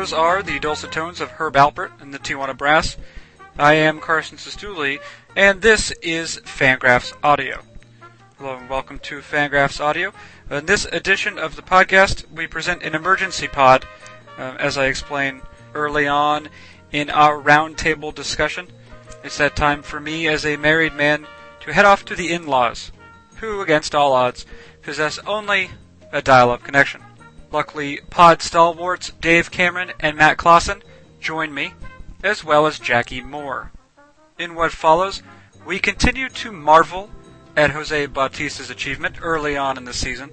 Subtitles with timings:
[0.00, 2.96] those are the dulcet tones of Herb Alpert and the Tijuana Brass.
[3.58, 4.98] I am Carson Cistulli,
[5.36, 7.60] and this is Fangraphs Audio.
[8.38, 10.14] Hello and welcome to Fangraphs Audio.
[10.50, 13.84] In this edition of the podcast, we present an emergency pod,
[14.38, 15.42] uh, as I explained
[15.74, 16.48] early on
[16.90, 18.68] in our roundtable discussion.
[19.22, 21.26] It's that time for me, as a married man,
[21.60, 22.90] to head off to the in-laws,
[23.36, 24.46] who, against all odds,
[24.80, 25.68] possess only
[26.10, 27.02] a dial-up connection.
[27.52, 30.82] Luckily, pod stalwarts Dave Cameron and Matt Klaassen
[31.20, 31.74] join me,
[32.22, 33.72] as well as Jackie Moore.
[34.38, 35.22] In what follows,
[35.66, 37.10] we continue to marvel
[37.56, 40.30] at Jose Bautista's achievement early on in the season.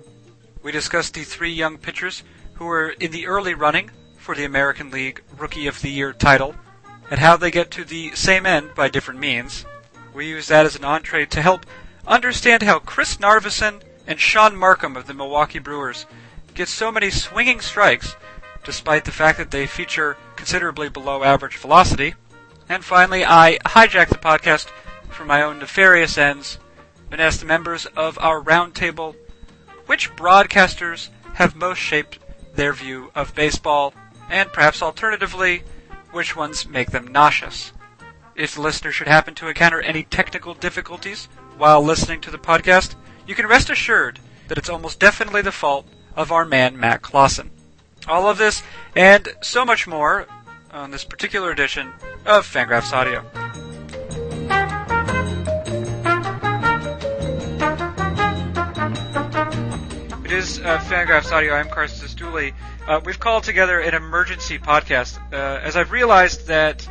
[0.62, 4.92] We discuss the three young pitchers who were in the early running for the American
[4.92, 6.56] League Rookie of the Year title,
[7.10, 9.66] and how they get to the same end by different means.
[10.14, 11.66] We use that as an entree to help
[12.06, 16.06] understand how Chris Narveson and Shaun Marcum of the Milwaukee Brewers
[16.58, 18.16] get so many swinging strikes,
[18.64, 22.16] despite the fact that they feature considerably below average velocity.
[22.68, 24.68] And finally, I hijack the podcast
[25.10, 26.58] for my own nefarious ends
[27.12, 29.16] and ask the members of our roundtable
[29.86, 32.18] which broadcasters have most shaped
[32.56, 33.94] their view of baseball,
[34.28, 35.62] and perhaps alternatively,
[36.12, 37.72] which ones make them nauseous.
[38.36, 42.96] If the listener should happen to encounter any technical difficulties while listening to the podcast,
[43.28, 45.86] you can rest assured that it's almost definitely the fault
[46.18, 47.50] of our man Matt Klaassen.
[48.08, 48.64] All of this
[48.96, 50.26] and so much more
[50.72, 51.94] on this particular edition
[52.26, 53.24] of Fangraphs Audio.
[60.26, 61.54] It is uh, Fangraphs Audio.
[61.54, 62.54] I'm Carson Cistulli.
[62.86, 66.88] Uh, we've called together an emergency podcast uh, as I've realized that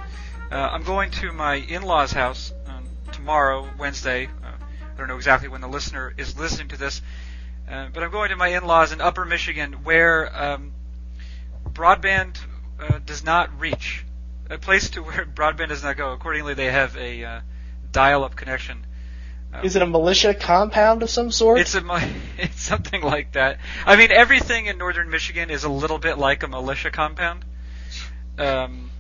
[0.51, 4.27] uh, I'm going to my in-laws' house um, tomorrow, Wednesday.
[4.27, 4.53] Uh,
[4.95, 7.03] I don't know exactly when the listener is listening to this,
[7.69, 10.73] uh, but I'm going to my in-laws in Upper Michigan where um,
[11.69, 12.39] broadband
[12.81, 14.05] uh, does not reach.
[14.49, 16.13] A place to where broadband does not go.
[16.13, 17.41] Accordingly, they have a uh,
[17.91, 18.87] dial-up connection.
[19.53, 21.61] Uh, Is it a militia compound of some sort?
[21.61, 21.83] It's a
[22.39, 23.59] it's something like that.
[23.85, 27.45] I mean, everything in northern Michigan is a little bit like a militia compound.
[28.39, 28.91] Um,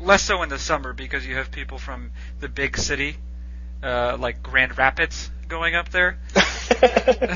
[0.00, 3.16] less so in the summer because you have people from the big city,
[3.82, 6.18] uh, like Grand Rapids, going up there.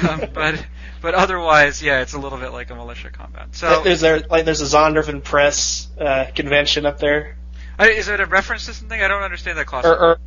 [0.08, 0.64] um, but
[1.00, 3.54] but otherwise, yeah, it's a little bit like a militia compound.
[3.54, 7.36] So is there like there's a Zondervan Press uh, convention up there?
[7.78, 9.00] I- is it a reference to something?
[9.00, 9.84] I don't understand that clause.
[9.84, 10.18] Or, or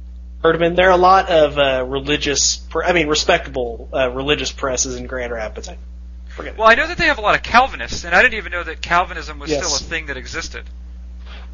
[0.43, 5.07] Erdman, there are a lot of uh, religious, I mean, respectable uh, religious presses in
[5.07, 5.69] Grand Rapids.
[5.69, 5.77] I
[6.29, 6.57] forget.
[6.57, 8.63] well, I know that they have a lot of Calvinists, and I didn't even know
[8.63, 9.63] that Calvinism was Yes.
[9.65, 10.65] still a thing that existed.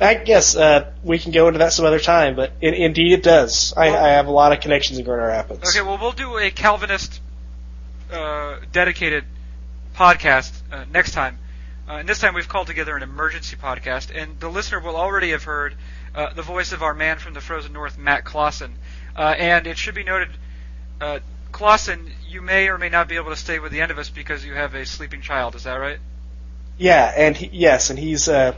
[0.01, 3.21] I guess uh, we can go into that some other time, but in, indeed it
[3.21, 3.73] does.
[3.75, 5.67] I, I have a lot of connections in Grand Rapids.
[5.69, 7.19] Okay, well, we'll do a Calvinist
[8.11, 9.23] uh, dedicated
[9.95, 11.37] podcast uh, next time.
[11.87, 15.31] Uh, and this time we've called together an emergency podcast, and the listener will already
[15.31, 15.75] have heard
[16.13, 18.71] uh, the voice of our man from the frozen north, Matt Klaassen.
[19.15, 20.29] Uh, and it should be noted,
[21.01, 21.19] uh,
[21.51, 24.09] Klaassen, you may or may not be able to stay with the end of us
[24.09, 25.55] because you have a sleeping child.
[25.55, 25.97] Is that right?
[26.77, 28.53] Yeah, and he, yes, and he's uh,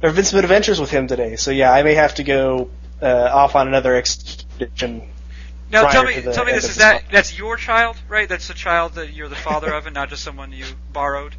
[0.00, 1.36] there have been some adventures with him today.
[1.36, 2.70] So yeah, I may have to go
[3.02, 5.02] uh, off on another expedition.
[5.70, 7.04] Now tell me, tell me this is that month.
[7.10, 8.28] that's your child, right?
[8.28, 11.34] That's a child that you're the father of, and not just someone you borrowed.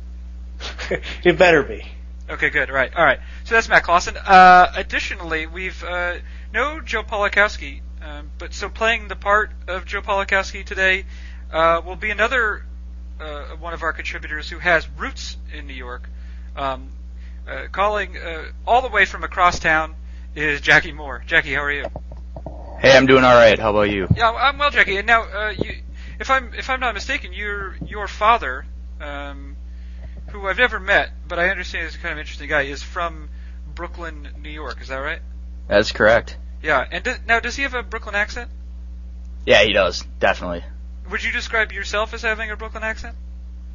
[1.23, 1.85] it better be.
[2.29, 2.69] Okay, good.
[2.69, 2.93] Right.
[2.95, 3.19] All right.
[3.45, 4.15] So that's Matt Klaassen.
[4.23, 6.15] Uh, additionally, we've uh,
[6.53, 11.05] no Joe Pawlikowski, um, but so playing the part of Joe Pawlikowski today
[11.51, 12.63] uh, will be another
[13.19, 16.07] uh, one of our contributors who has roots in New York.
[16.55, 16.89] Um,
[17.47, 19.95] uh, calling uh, all the way from across town
[20.35, 21.23] is Jackie Moore.
[21.25, 21.85] Jackie, how are you?
[22.79, 23.59] Hey, I'm doing all right.
[23.59, 24.07] How about you?
[24.15, 24.97] Yeah, I'm well, Jackie.
[24.97, 25.75] And now, uh, you,
[26.19, 28.65] if I'm if I'm not mistaken, your your father,
[29.01, 29.57] um,
[30.27, 33.29] who I've never met, but I understand is a kind of interesting guy, is from
[33.75, 34.81] Brooklyn, New York.
[34.81, 35.19] Is that right?
[35.67, 36.37] That's correct.
[36.63, 36.85] Yeah.
[36.89, 38.49] And do, now, does he have a Brooklyn accent?
[39.45, 40.03] Yeah, he does.
[40.19, 40.63] Definitely.
[41.11, 43.15] Would you describe yourself as having a Brooklyn accent?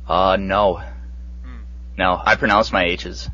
[0.08, 0.76] Uh, no.
[1.42, 1.62] Hmm.
[1.98, 3.28] No, I pronounce my H's.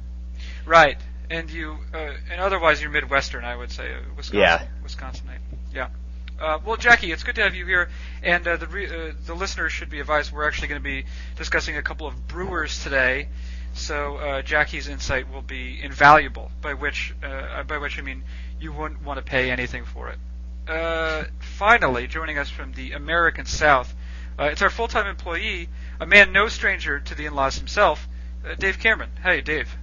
[0.67, 0.97] Right.
[1.29, 4.67] And you, uh, and otherwise you're Midwestern, I would say, uh, Wisconsin, Yeah.
[4.85, 5.39] Wisconsinite.
[5.75, 5.89] Yeah.
[6.41, 7.91] Uh, well, Jackie, it's good to have you here,
[8.23, 11.05] and uh, the re- uh, the listeners should be advised we're actually going to be
[11.37, 13.29] discussing a couple of brewers today,
[13.75, 16.51] so uh, Jackie's insight will be invaluable.
[16.63, 18.23] By which uh, by which I mean
[18.59, 20.19] you wouldn't want to pay anything for it.
[20.67, 23.95] Uh, finally, joining us from the American South,
[24.39, 25.69] it's our full-time employee,
[26.01, 28.09] a man no stranger to the in-laws himself,
[28.59, 29.11] Dave Cameron.
[29.23, 29.77] Hey, Dave.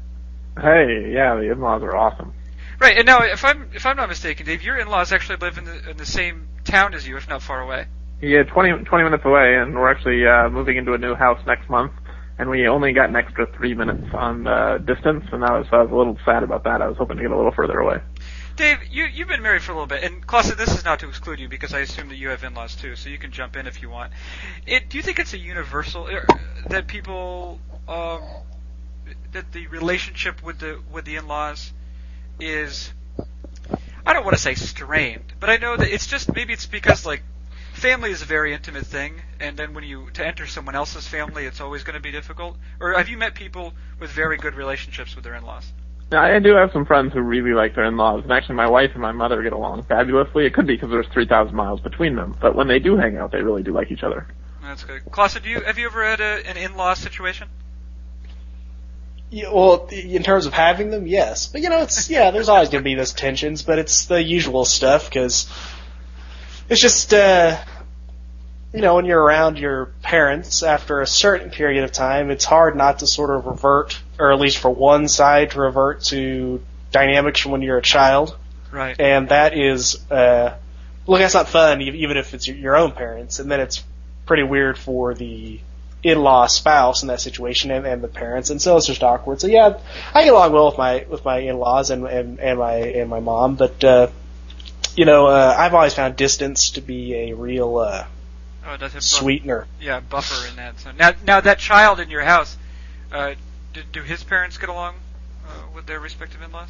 [0.55, 2.33] Hey, yeah, the in-laws are awesome.
[2.79, 5.65] Right, and now if I'm if I'm not mistaken, Dave, your in-laws actually live in
[5.65, 7.87] the in the same town as you, if not far away.
[8.21, 11.69] Yeah, 20, 20 minutes away, and we're actually uh, moving into a new house next
[11.69, 11.91] month.
[12.39, 15.81] and we only got an extra three minutes on the distance, and I was, I
[15.81, 16.81] was a little sad about that.
[16.81, 17.97] I was hoping to get a little further away.
[18.55, 21.07] Dave, you you've been married for a little bit, and Klaus, this is not to
[21.07, 23.67] exclude you because I assume that you have in-laws too, so you can jump in
[23.67, 24.11] if you want.
[24.65, 26.25] It, do you think it's a universal er,
[26.69, 28.21] that people um,
[29.31, 31.71] that the relationship with the with the in-laws
[32.39, 32.91] is
[34.05, 37.05] I don't want to say strained, but I know that it's just maybe it's because
[37.05, 37.23] like
[37.73, 41.45] family is a very intimate thing, and then when you to enter someone else's family,
[41.45, 42.57] it's always going to be difficult.
[42.79, 45.71] Or have you met people with very good relationships with their in-laws?
[46.09, 48.91] Now, I do have some friends who really like their in-laws, and actually my wife
[48.93, 50.45] and my mother get along fabulously.
[50.45, 53.33] It could be because there's 3,000 miles between them, but when they do hang out,
[53.33, 54.25] they really do like each other.
[54.61, 55.03] That's good.
[55.11, 57.49] Klaus, have you have you ever had a, an in-law situation?
[59.29, 61.47] Yeah, well, in terms of having them, yes.
[61.47, 62.31] But you know, it's yeah.
[62.31, 65.51] There's always going to be those tensions, but it's the usual stuff because
[66.69, 67.57] it's just uh,
[68.73, 72.77] you know when you're around your parents after a certain period of time, it's hard
[72.77, 77.41] not to sort of revert, or at least for one side to revert to dynamics
[77.41, 78.37] from when you're a child,
[78.71, 78.95] Right.
[78.97, 80.55] and that is uh,
[81.05, 83.83] look, that's not fun, even if it's your own parents, and then it's
[84.25, 85.59] pretty weird for the
[86.03, 89.41] in-law spouse in that situation and, and the parents, and so it's just awkward.
[89.41, 89.79] So yeah,
[90.13, 93.19] I get along well with my with my in-laws and and, and my and my
[93.19, 94.07] mom, but uh,
[94.95, 98.05] you know, uh, I've always found distance to be a real uh,
[98.69, 99.65] Oh, does it buff- sweetener.
[99.79, 100.79] Yeah, buffer in that.
[100.79, 102.57] So now, now that child in your house,
[103.13, 103.35] uh,
[103.73, 104.95] do, do his parents get along
[105.47, 106.67] uh, with their respective in-laws?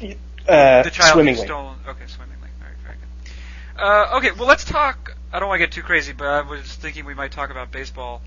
[0.00, 1.44] Uh, the child swimmingly.
[1.44, 1.76] stolen.
[1.86, 2.48] Okay, swimmingly.
[2.62, 3.32] All right, very good.
[3.78, 5.16] Uh, okay, well, let's talk.
[5.32, 7.70] I don't want to get too crazy, but I was thinking we might talk about
[7.70, 8.20] baseball.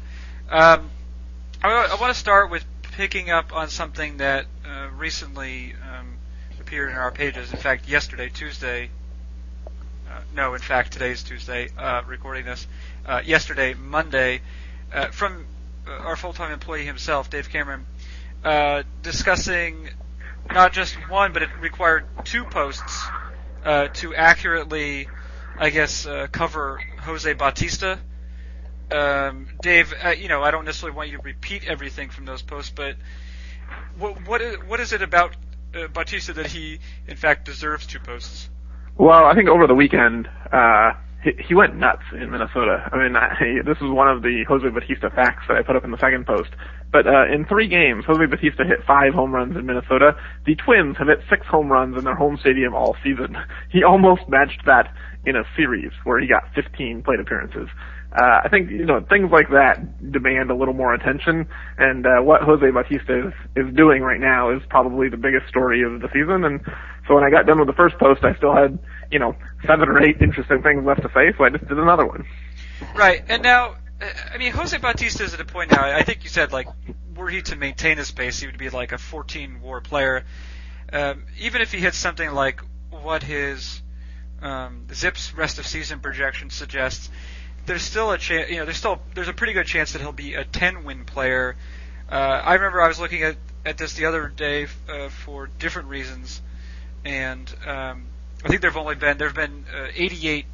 [0.50, 0.90] Um,
[1.62, 6.14] I, I want to start with picking up on something that uh, recently um,
[6.60, 7.52] appeared in our pages.
[7.52, 8.90] In fact, yesterday, Tuesday.
[10.10, 11.68] Uh, no, in fact, today's Tuesday.
[11.78, 12.66] Uh, recording this.
[13.06, 14.40] Uh, yesterday, Monday,
[14.94, 15.46] uh, from
[15.86, 17.86] uh, our full-time employee himself, Dave Cameron,
[18.46, 19.90] uh, discussing
[20.50, 23.06] not just one, but it required two posts
[23.66, 25.08] uh, to accurately,
[25.58, 28.00] I guess, uh, cover Jose Bautista.
[28.92, 32.42] Um, Dave, uh, you know, I don't necessarily want you to repeat everything from those
[32.42, 32.96] posts, but
[33.98, 35.36] what what is, what is it about
[35.74, 38.50] uh, Bautista that he, in fact, deserves two posts?
[38.98, 42.90] Well, I think over the weekend, uh, he, he went nuts in Minnesota.
[42.92, 45.84] I mean, I, this is one of the Jose Bautista facts that I put up
[45.84, 46.50] in the second post.
[46.92, 50.16] But uh, in three games, Jose Bautista hit five home runs in Minnesota.
[50.46, 53.38] The Twins have hit six home runs in their home stadium all season.
[53.72, 54.94] He almost matched that
[55.26, 57.70] in a series where he got 15 plate appearances.
[58.12, 59.80] Uh, I think you know things like that
[60.12, 61.48] demand a little more attention,
[61.78, 65.82] and uh, what Jose Bautista is, is doing right now is probably the biggest story
[65.82, 66.44] of the season.
[66.44, 66.60] And
[67.12, 68.80] so when I got done with the first post, I still had
[69.12, 69.36] you know
[69.68, 72.26] seven or eight interesting things left to say, so I just did another one.
[72.96, 75.84] Right, and now, uh, I mean, Jose Bautista is at a point now.
[75.84, 76.68] I think you said like,
[77.14, 80.24] were he to maintain his pace, he would be like a 14 WAR player.
[80.94, 83.82] Um, even if he hits something like what his
[84.42, 87.10] um, ZiPS rest of season projection suggests,
[87.66, 88.50] there's still a chance.
[88.50, 91.04] You know, there's still there's a pretty good chance that he'll be a 10 win
[91.04, 91.58] player.
[92.10, 93.36] Uh, I remember I was looking at
[93.66, 96.42] at this the other day uh, for different reasons,
[97.06, 98.06] and um,
[98.44, 100.46] I think there've only been there've been uh, 88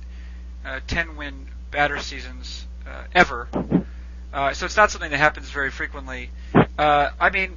[0.66, 3.48] uh, 10 win batter seasons uh, ever.
[4.34, 6.30] Uh, so it's not something that happens very frequently.
[6.78, 7.56] Uh, I mean,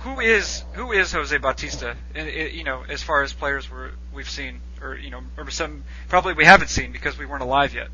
[0.00, 1.96] who is who is Jose Bautista?
[2.14, 5.50] And, it, you know, as far as players we're, we've seen, or you know, or
[5.50, 7.88] some probably we haven't seen because we weren't alive yet.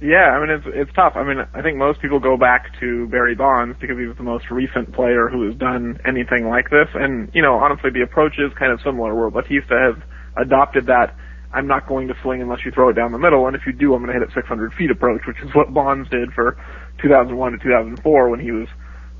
[0.00, 1.14] Yeah, I mean it's it's tough.
[1.16, 4.50] I mean I think most people go back to Barry Bonds because he's the most
[4.50, 6.88] recent player who has done anything like this.
[6.94, 9.14] And you know, honestly, the approach is kind of similar.
[9.14, 10.02] Where Bautista has
[10.36, 11.14] adopted that
[11.52, 13.72] I'm not going to swing unless you throw it down the middle, and if you
[13.72, 16.56] do, I'm going to hit it 600 feet approach, which is what Bonds did for
[17.00, 18.66] 2001 to 2004 when he was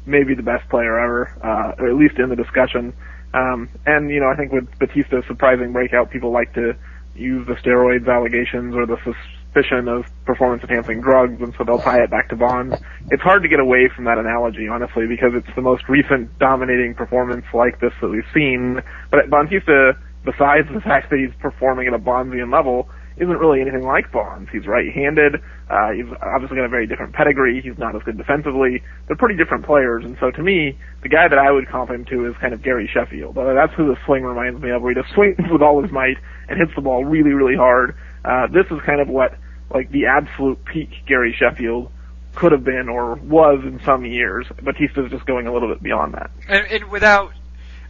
[0.05, 2.93] maybe the best player ever, uh, or at least in the discussion.
[3.33, 6.75] Um, and you know, I think with Bautista's surprising breakout, people like to
[7.15, 8.99] use the steroids allegations or the
[9.55, 12.77] suspicion of performance-enhancing drugs, and so they'll tie it back to Bonds.
[13.11, 16.95] It's hard to get away from that analogy, honestly, because it's the most recent dominating
[16.95, 18.81] performance like this that we've seen.
[19.11, 19.93] But Bautista,
[20.25, 24.51] besides the fact that he's performing at a Bonzian level, isn't really anything like Bonds.
[24.51, 25.37] He's right-handed.
[25.71, 27.61] Uh, he's obviously got a very different pedigree.
[27.63, 28.83] He's not as good defensively.
[29.07, 32.05] They're pretty different players, and so to me, the guy that I would comp him
[32.07, 33.39] to is kind of Gary Sheffield.
[33.39, 35.93] Uh, that's who the swing reminds me of, where he just swings with all his
[35.93, 36.19] might
[36.49, 37.95] and hits the ball really, really hard.
[38.25, 39.39] Uh, this is kind of what
[39.73, 41.91] like the absolute peak Gary Sheffield
[42.35, 44.47] could have been or was in some years.
[44.63, 46.31] Bautista's just going a little bit beyond that.
[46.49, 47.33] and, and without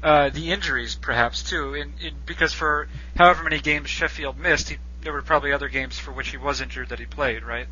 [0.03, 4.77] uh, the injuries, perhaps too, in, in, because for however many games Sheffield missed, he,
[5.01, 7.67] there were probably other games for which he was injured that he played, right?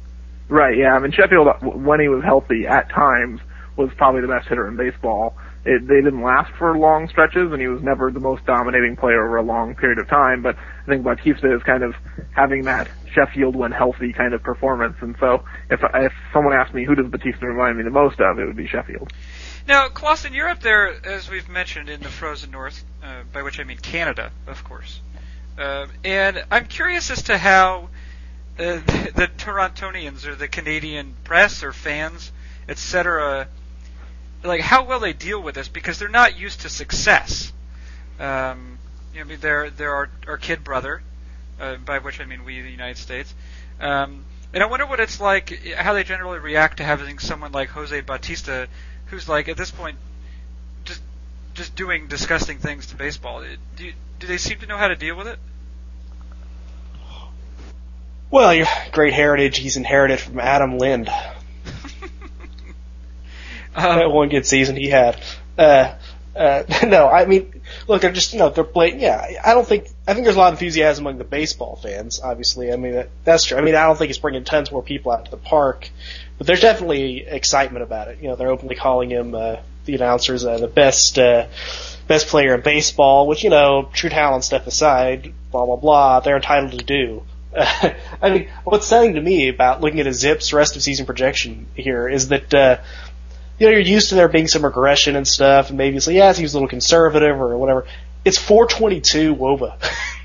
[0.49, 0.94] Right, yeah.
[0.94, 3.40] I mean, Sheffield, when he was healthy at times,
[3.76, 5.37] was probably the best hitter in baseball.
[5.64, 9.25] It, they didn't last for long stretches, and he was never the most dominating player
[9.25, 10.42] over a long period of time.
[10.42, 11.95] But I think Bautista is kind of
[12.33, 14.97] having that Sheffield when healthy kind of performance.
[15.00, 18.38] And so, if if someone asked me who does Bautista remind me the most of,
[18.38, 19.12] it would be Sheffield.
[19.69, 23.61] Now, Klaassen, you're up there, as we've mentioned, in the frozen north, uh, by which
[23.61, 25.00] I mean Canada, of course.
[25.57, 27.88] Uh, and I'm curious as to how
[28.59, 32.33] uh, the, the Torontonians or the Canadian press or fans,
[32.69, 33.47] etc.,
[34.44, 37.52] like how well they deal with this because they're not used to success.
[38.18, 38.78] Um,
[39.12, 41.02] you know, I mean, they're they're our, our kid brother,
[41.61, 43.34] uh, by which I mean we, the United States.
[43.80, 47.70] Um, and I wonder what it's like, how they generally react to having someone like
[47.70, 48.68] Jose Bautista,
[49.06, 49.96] who's like at this point
[50.84, 51.02] just
[51.54, 53.42] just doing disgusting things to baseball.
[53.76, 55.38] Do do they seem to know how to deal with it?
[58.30, 61.11] Well, great heritage he's inherited from Adam Lind.
[63.74, 65.22] Um, that one good season he had.
[65.56, 65.94] Uh,
[66.34, 69.02] uh, no, I mean, look, they're just, know, they're blatant.
[69.02, 72.20] Yeah, I don't think, I think there's a lot of enthusiasm among the baseball fans,
[72.20, 72.72] obviously.
[72.72, 73.58] I mean, that, that's true.
[73.58, 75.90] I mean, I don't think it's bringing tons more people out to the park,
[76.38, 78.18] but there's definitely excitement about it.
[78.20, 81.48] You know, they're openly calling him, uh, the announcers, uh, the best, uh,
[82.06, 86.36] best player in baseball, which, you know, true talent stuff aside, blah, blah, blah, they're
[86.36, 87.24] entitled to do.
[87.56, 91.66] I mean, what's saying to me about looking at a ZiPS rest of season projection
[91.74, 92.78] here is that, uh,
[93.62, 96.16] you know, you're used to there being some regression and stuff, and maybe it's like,
[96.16, 97.87] yeah, he's a little conservative or whatever.
[98.25, 99.76] It's 422 wOBA.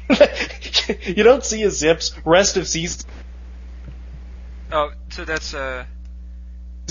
[1.16, 3.08] you don't see a ZiPS rest of season.
[4.72, 5.86] Oh, so that's uh.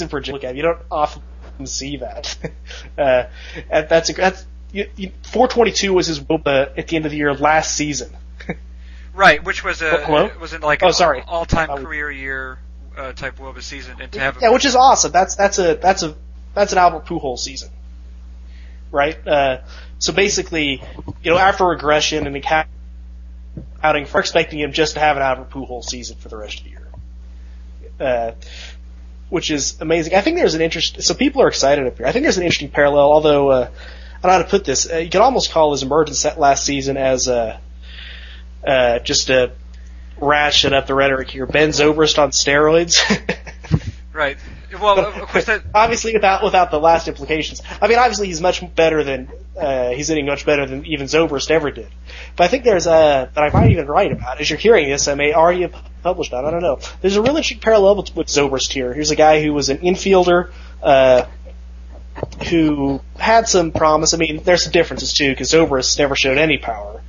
[0.09, 1.23] For look at you don't often
[1.65, 2.38] see that.
[2.99, 3.25] uh,
[3.69, 7.35] that's a, that's you, you, 422 was his wOBA at the end of the year
[7.35, 8.17] last season.
[9.15, 10.31] right, which was a Hello?
[10.38, 11.25] was in like Oh, an sorry.
[11.26, 12.59] all-time Um, career year
[12.97, 15.11] uh, type wOBA season, and to have Yeah, which is awesome.
[15.11, 16.15] That's that's a that's a
[16.56, 17.68] that's an Albert Pujols season,
[18.90, 19.16] right?
[19.28, 19.58] Uh,
[19.98, 20.82] so basically,
[21.22, 25.84] you know, after regression and accounting for expecting him just to have an Albert Pujols
[25.84, 26.88] season for the rest of the year,
[28.00, 28.32] uh,
[29.28, 30.14] which is amazing.
[30.14, 31.02] I think there's an interest.
[31.02, 32.06] So people are excited up here.
[32.06, 33.12] I think there's an interesting parallel.
[33.12, 34.90] Although uh, I don't know how to put this.
[34.90, 37.58] Uh, you could almost call his emergence last season as uh,
[38.66, 39.52] uh, just a
[40.18, 41.44] ratchet up the rhetoric here.
[41.44, 42.96] Ben Zobrist on steroids.
[44.16, 44.37] right.
[44.73, 47.62] Well, of of course that obviously without without the last implications.
[47.80, 51.50] I mean, obviously he's much better than uh, he's hitting much better than even Zobrist
[51.50, 51.88] ever did.
[52.35, 54.40] But I think there's a that I might even write about.
[54.40, 56.44] As you're hearing this, I may already have published on.
[56.44, 56.78] I don't know.
[57.00, 58.92] There's a really interesting parallel with, Zobrist here.
[58.92, 60.50] Here's a guy who was an infielder.
[60.82, 61.26] Uh,
[62.49, 64.14] who had some promise.
[64.14, 67.02] I mean, there's some differences too, because Zobrist never showed any power,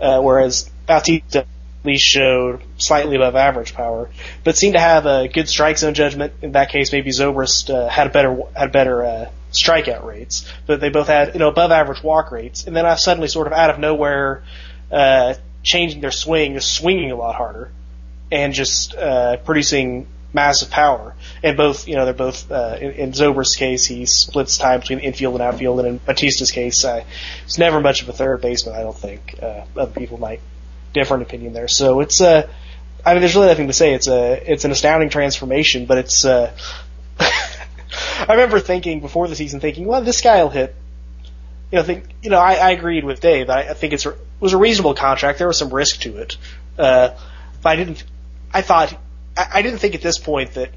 [0.00, 1.46] uh, whereas Bautista
[1.84, 4.10] least showed slightly above average power,
[4.44, 6.32] but seemed to have a good strike zone judgment.
[6.42, 10.80] In that case, maybe Zobrist uh, had a better had better uh, strikeout rates, but
[10.80, 12.66] they both had you know above average walk rates.
[12.66, 14.44] And then I suddenly sort of out of nowhere
[14.90, 17.70] uh, changing their swing, just swinging a lot harder,
[18.30, 21.14] and just uh, producing massive power.
[21.42, 24.98] And both, you know, they're both, uh, in, in Zobrist's case, he splits time between
[25.00, 27.04] infield and outfield, and in Bautista's case, uh,
[27.44, 29.38] he's never much of a third baseman, I don't think.
[29.42, 30.40] Uh, other people might
[30.92, 31.68] differ in opinion there.
[31.68, 32.48] So it's, uh,
[33.04, 33.94] I mean, there's really nothing to say.
[33.94, 36.54] It's a, it's an astounding transformation, but it's, uh,
[37.18, 40.74] I remember thinking before the season, thinking, well, this guy will hit.
[41.70, 43.48] You know, think, you know, I, I agreed with Dave.
[43.48, 45.38] I, I think it's, it was a reasonable contract.
[45.38, 46.36] There was some risk to it.
[46.78, 47.10] Uh,
[47.62, 48.04] but I didn't,
[48.52, 48.92] I thought,
[49.36, 50.70] I, I didn't think at this point that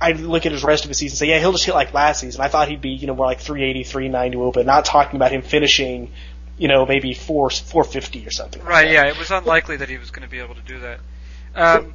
[0.00, 1.92] I'd look at his rest of the season and say, yeah, he'll just hit like
[1.92, 2.40] last season.
[2.40, 5.42] I thought he'd be, you know, more like 380, 390 open, not talking about him
[5.42, 6.12] finishing,
[6.58, 8.60] you know, maybe 4, 450 or something.
[8.60, 8.84] like right.
[8.86, 8.92] that.
[8.92, 11.00] Yeah, it was unlikely that he was going to be able to do that.
[11.54, 11.94] Um,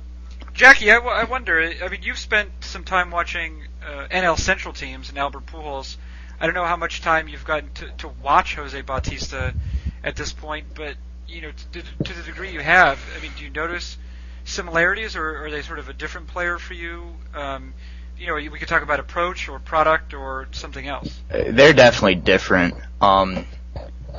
[0.53, 1.73] Jackie, I, w- I wonder.
[1.83, 5.97] I mean, you've spent some time watching uh, NL Central teams and Albert Pujols.
[6.39, 9.53] I don't know how much time you've gotten to, to watch Jose Bautista
[10.03, 10.95] at this point, but
[11.27, 13.97] you know, to, to the degree you have, I mean, do you notice
[14.43, 17.15] similarities, or are they sort of a different player for you?
[17.33, 17.73] Um,
[18.17, 21.19] you know, we could talk about approach or product or something else.
[21.31, 22.75] Uh, They're definitely different.
[23.01, 23.45] Um,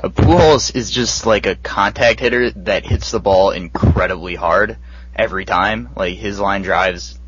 [0.09, 4.77] Pujols is just like a contact hitter that hits the ball incredibly hard
[5.15, 5.91] every time.
[5.97, 7.19] Like his line drives,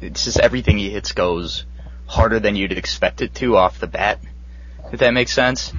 [0.00, 1.64] it's just everything he hits goes
[2.06, 4.20] harder than you'd expect it to off the bat.
[4.92, 5.72] If that makes sense.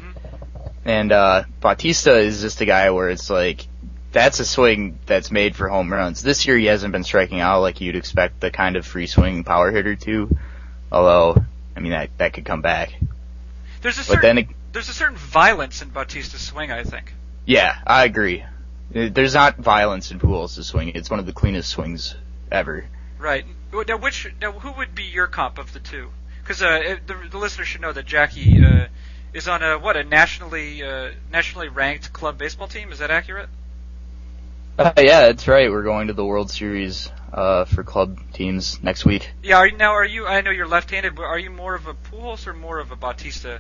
[0.86, 3.68] And uh, Bautista is just a guy where it's like
[4.12, 6.22] that's a swing that's made for home runs.
[6.22, 9.44] This year he hasn't been striking out like you'd expect the kind of free swing
[9.44, 10.30] power hitter to.
[10.92, 11.44] Although,
[11.76, 12.94] I mean that that could come back.
[13.82, 14.48] There's a But certain then it-
[14.78, 17.12] there's a certain violence in Bautista's swing, I think.
[17.46, 18.46] Yeah, I agree.
[18.92, 20.92] There's not violence in Pujols' swing.
[20.94, 22.16] It's one of the cleanest swings
[22.52, 22.86] ever.
[23.18, 23.46] Right.
[23.74, 26.10] Now, which now who would be your comp of the two?
[26.48, 28.86] because uh, the, the listener should know that Jackie uh,
[29.34, 32.92] is on a what a nationally uh, nationally ranked club baseball team.
[32.92, 33.50] Is that accurate?
[34.78, 35.72] Uh, yeah, that's right.
[35.72, 39.32] We're going to the World Series uh, for club teams next week.
[39.44, 39.58] Yeah.
[39.58, 40.28] Are now, are you?
[40.28, 42.96] I know you're left-handed, but are you more of a Pujols or more of a
[42.96, 43.60] Bautista?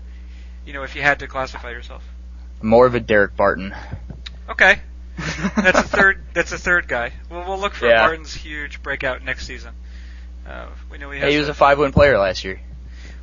[0.67, 2.03] You know, if you had to classify yourself.
[2.61, 3.73] More of a Daric Barton.
[4.49, 4.79] Okay.
[5.55, 6.21] That's a third.
[6.33, 7.13] That's a third guy.
[7.31, 8.01] We'll, we'll look for Yeah.
[8.01, 9.73] Martin's huge breakout next season.
[10.45, 11.27] Uh, we know he has.
[11.27, 12.59] Hey, he was a- a five-win player last year.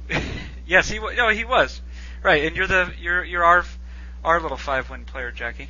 [0.66, 1.16] yes, he was.
[1.16, 1.82] No, he was.
[2.22, 3.64] Right, and you're the you're you're our
[4.24, 5.68] our little five win player, Jackie.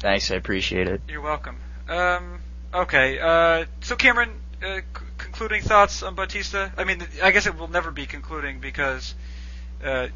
[0.00, 1.00] Thanks, I appreciate it.
[1.08, 1.56] You're welcome.
[1.88, 2.40] Um,
[2.74, 4.30] okay, uh, so Cameron,
[4.62, 4.82] uh, c-
[5.18, 6.72] concluding thoughts on Bautista?
[6.76, 9.14] I mean, I guess it will never be concluding because
[9.84, 10.08] uh,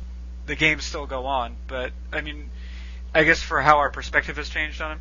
[0.51, 1.57] the games still go on.
[1.69, 2.51] But I mean,
[3.15, 5.01] I guess for how our perspective has changed on him.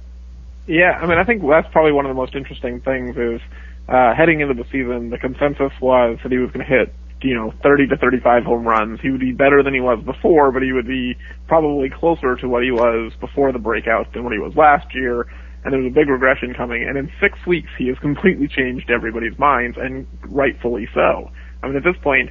[0.67, 3.41] Yeah, I mean, I think that's probably one of the most interesting things is
[3.89, 7.33] uh, heading into the season, the consensus was that he was going to hit, you
[7.33, 9.01] know, 30 to 35 home runs.
[9.01, 12.47] He would be better than he was before, but he would be probably closer to
[12.47, 15.25] what he was before the breakout than what he was last year.
[15.63, 16.87] And there was a big regression coming.
[16.87, 21.31] And in six weeks, he has completely changed everybody's minds, and rightfully so.
[21.63, 22.29] I mean, at this point,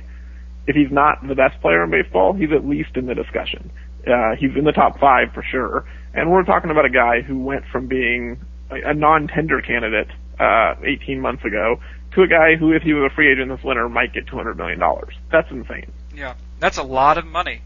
[0.69, 3.71] if he's not the best player in baseball, he's at least in the discussion.
[4.07, 5.85] Uh, he's in the top five for sure.
[6.13, 8.39] And we're talking about a guy who went from being
[8.71, 10.09] a, a non-tender candidate
[10.39, 11.81] uh, 18 months ago
[12.13, 14.57] to a guy who, if he was a free agent this winter, might get 200
[14.59, 15.15] million dollars.
[15.33, 15.91] That's insane.
[16.15, 17.63] Yeah, that's a lot of money.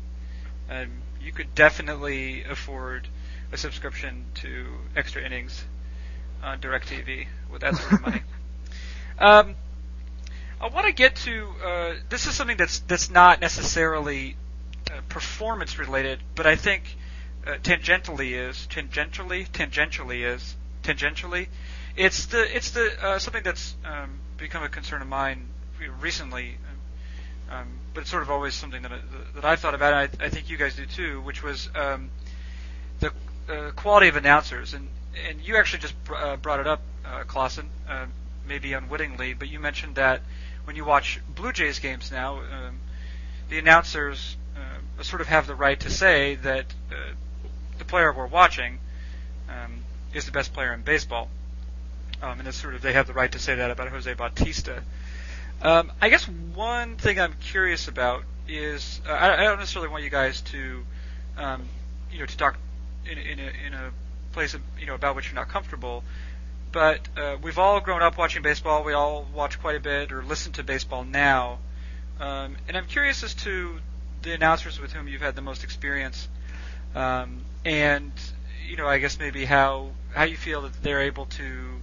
[0.70, 3.08] Um, you could definitely afford
[3.50, 5.64] a subscription to Extra Innings
[6.42, 8.22] on DirecTV with that sort of money.
[9.18, 9.54] Um,
[10.62, 14.36] I want to get to uh, this is something that's that's not necessarily
[14.92, 16.84] uh, performance related, but I think
[17.44, 20.54] uh, tangentially is tangentially tangentially is
[20.84, 21.48] tangentially.
[21.96, 25.48] It's the it's the uh, something that's um, become a concern of mine
[26.00, 26.58] recently.
[27.50, 28.98] Um, but it's sort of always something that I,
[29.34, 32.08] that I've thought about, and I, I think you guys do too, which was um,
[33.00, 33.12] the
[33.48, 34.74] uh, quality of announcers.
[34.74, 34.88] And
[35.28, 37.66] and you actually just br- uh, brought it up, uh, Klaassen,
[38.46, 40.22] maybe unwittingly, but you mentioned that
[40.64, 42.78] when you watch Blue Jays games now, um,
[43.48, 46.94] the announcers uh, sort of have the right to say that uh,
[47.78, 48.78] the player we're watching
[49.48, 49.82] um,
[50.14, 51.28] is the best player in baseball.
[52.22, 54.82] Um, and it's sort of they have the right to say that about Jose Bautista.
[55.60, 60.04] Um, I guess one thing I'm curious about is uh, I, I don't necessarily want
[60.04, 60.84] you guys to,
[61.36, 61.62] um,
[62.12, 62.56] you know, to talk
[63.04, 63.90] in, in, a, in a
[64.32, 66.04] place of, you know about which you're not comfortable.
[66.72, 68.82] But uh, we've all grown up watching baseball.
[68.82, 71.58] We all watch quite a bit or listen to baseball now,
[72.18, 73.78] um, and I'm curious as to
[74.22, 76.28] the announcers with whom you've had the most experience,
[76.94, 78.12] um, and
[78.66, 81.80] you know, I guess maybe how how you feel that they're able to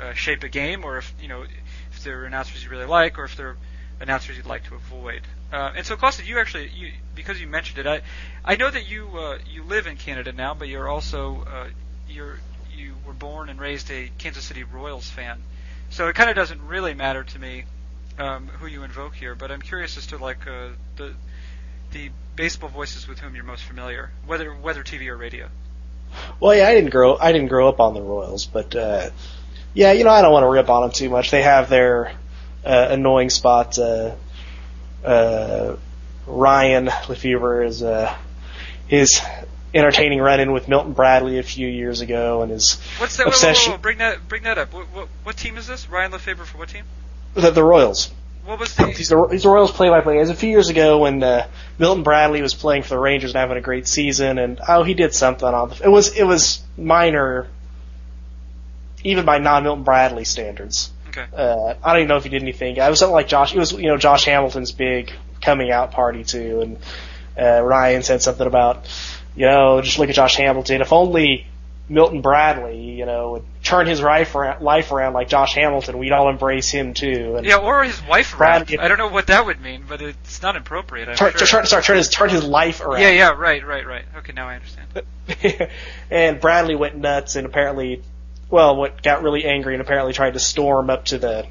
[0.00, 1.44] uh, shape a game, or if you know
[1.90, 3.56] if they're announcers you really like, or if they're
[4.00, 5.22] announcers you'd like to avoid.
[5.52, 8.02] Uh, and so, Costa, you actually, you, because you mentioned it, I,
[8.44, 11.68] I know that you uh, you live in Canada now, but you're also uh,
[12.08, 12.38] you're
[12.78, 15.42] you were born and raised a Kansas City Royals fan.
[15.90, 17.64] So it kind of doesn't really matter to me
[18.18, 21.14] um, who you invoke here, but I'm curious as to like uh, the
[21.92, 25.48] the baseball voices with whom you're most familiar, whether whether TV or radio.
[26.40, 29.10] Well, yeah, I didn't grow I didn't grow up on the Royals, but uh,
[29.74, 31.30] yeah, you know, I don't want to rip on them too much.
[31.30, 32.12] They have their
[32.64, 33.78] uh, annoying spots.
[33.78, 34.16] Uh,
[35.04, 35.76] uh,
[36.26, 38.14] Ryan Lefebvre is uh,
[38.86, 39.20] his
[39.74, 43.24] entertaining run-in with Milton Bradley a few years ago, and his What's that?
[43.24, 43.72] Whoa, whoa, obsession.
[43.72, 44.72] whoa, bring that bring that up.
[44.72, 45.88] What, what, what team is this?
[45.88, 46.84] Ryan Lefebvre for what team?
[47.34, 48.10] The, the Royals.
[48.44, 48.86] What was the?
[48.86, 50.16] He's the, he's the Royals play-by-play.
[50.16, 51.46] It was a few years ago when uh,
[51.78, 54.94] Milton Bradley was playing for the Rangers and having a great season, and oh, he
[54.94, 55.84] did something on the.
[55.84, 57.48] It was it was minor,
[59.04, 60.90] even by non-Milton Bradley standards.
[61.08, 61.26] Okay.
[61.36, 62.76] Uh, I don't even know if he did anything.
[62.76, 63.54] It was something like Josh.
[63.54, 66.78] It was you know Josh Hamilton's big coming out party too, and
[67.38, 68.86] uh, Ryan said something about
[69.38, 70.80] you know just look at Josh Hamilton.
[70.82, 71.46] If only
[71.88, 76.12] Milton Bradley you know would turn his life around, life around like Josh Hamilton, we'd
[76.12, 77.36] all embrace him too.
[77.36, 78.80] And Yeah, or his wife Brad- around.
[78.84, 81.08] I don't know what that would mean, but it's not appropriate.
[81.08, 81.46] I'm turn, sure.
[81.46, 83.00] turn, sorry, turn his turn his life around.
[83.00, 84.04] yeah, yeah, right, right, right.
[84.18, 85.68] Okay, now I understand.
[86.10, 88.02] and Bradley went nuts and apparently,
[88.50, 91.46] well, what got really angry and apparently tried to storm up to the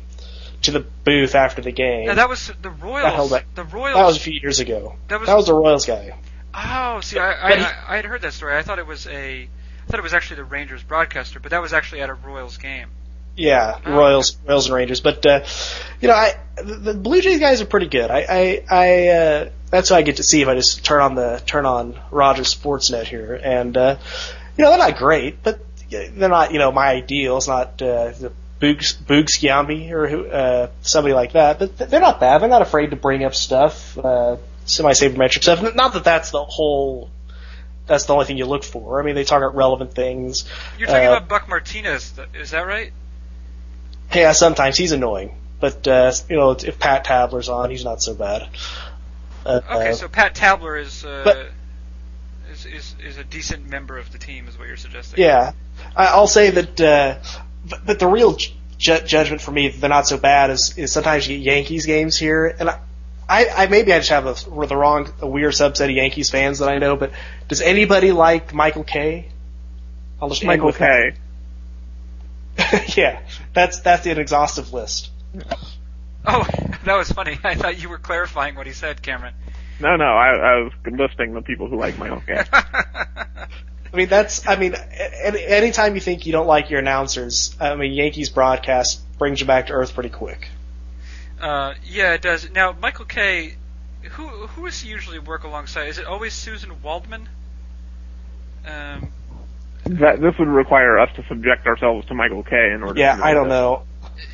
[0.63, 2.07] to the booth after the game.
[2.07, 3.29] Now that was the held Royals.
[3.31, 3.95] that- The Royals.
[3.95, 4.95] That was a few years ago.
[5.07, 6.13] That was- that was the Royals guy.
[6.59, 8.55] Oh, see, I, I, I, I had heard that story.
[8.55, 9.49] I thought it was a, I
[9.87, 12.87] thought it was actually the Rangers broadcaster, but that was actually at a Royals game.
[13.35, 14.99] Yeah, Oh, Royals, Royals and Rangers.
[14.99, 15.45] But uh,
[16.01, 18.09] you know, I the, the Blue Jays guys are pretty good.
[18.09, 21.13] I, I, I uh, that's what I get to see if I just turn on
[21.13, 23.97] the turn on Rogers Sportsnet here, and uh,
[24.57, 25.59] you know they're not great, but
[25.91, 27.37] they're not you know my ideal.
[27.37, 31.59] It's not uh, the Boogs Boog or who, uh, somebody like that.
[31.59, 32.41] But they're not bad.
[32.41, 35.75] They're not afraid to bring up stuff, uh, semi-sabermetric stuff.
[35.75, 37.09] Not that that's the whole.
[37.87, 39.01] That's the only thing you look for.
[39.01, 40.43] I mean, they talk about relevant things.
[40.77, 42.91] You're talking Uh, about Buck Martinez, is that right?
[44.13, 48.13] Yeah, sometimes he's annoying, but uh, you know, if Pat Tabler's on, he's not so
[48.13, 48.47] bad.
[49.45, 51.49] Uh, Okay, so Pat Tabler is, uh, but-
[52.51, 55.19] is is is a decent member of the team, is what you're suggesting.
[55.21, 55.51] Yeah,
[55.95, 56.81] I, I'll say that.
[56.81, 57.15] Uh,
[57.69, 58.33] but, but the real
[58.77, 62.17] ju- judgment for me, they're not so bad, is, is sometimes you get Yankees games
[62.17, 62.79] here, and I,
[63.29, 66.59] I, I maybe I just have a, the wrong, a weird subset of Yankees fans
[66.59, 66.95] that I know.
[66.95, 67.11] But
[67.47, 69.29] does anybody like Michael Kay?
[70.21, 71.13] I'll just Michael with that.
[72.57, 72.93] K.
[72.97, 73.21] yeah,
[73.53, 75.11] that's that's the exhaustive list.
[76.29, 76.45] Oh,
[76.83, 77.39] that was funny.
[77.45, 79.33] I thought you were clarifying what he said, Cameron.
[79.79, 84.45] No, no, I, I was listing the people who like Michael Kay I mean, that's.
[84.45, 84.75] I mean,
[85.23, 89.47] any, anytime you think you don't like your announcers, I mean, Yankees broadcast brings you
[89.47, 90.49] back to earth pretty quick.
[91.41, 92.49] Uh, yeah, it does.
[92.51, 93.55] Now, Michael Kay
[94.11, 95.87] who who does he usually work alongside?
[95.87, 97.27] Is it always Suzyn Waldman?
[98.65, 99.09] Um,
[99.85, 102.99] That this would require us to subject ourselves to Michael Kay in order.
[102.99, 103.83] Yeah, to I don't know.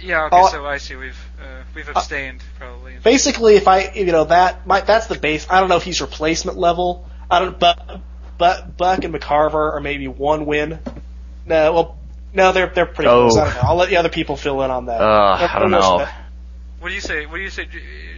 [0.02, 0.26] yeah.
[0.26, 0.96] Okay, Oh, so I see.
[0.96, 2.96] We've uh, we've abstained probably.
[3.04, 5.48] basically, if I, you know, that my, that's the base.
[5.50, 7.08] I don't know if he's replacement level.
[7.30, 8.02] I don't, but
[8.38, 10.80] but Buck and McCarver are maybe one win.
[11.46, 11.98] No, well,
[12.34, 13.30] no, they're they're pretty Oh.
[13.30, 13.38] close.
[13.38, 13.70] I don't know.
[13.70, 15.02] I'll let the other people fill in on that.
[15.02, 16.00] Uh, I don't know.
[16.00, 16.20] that-
[16.84, 17.26] What do you say?
[17.26, 17.66] What do you say,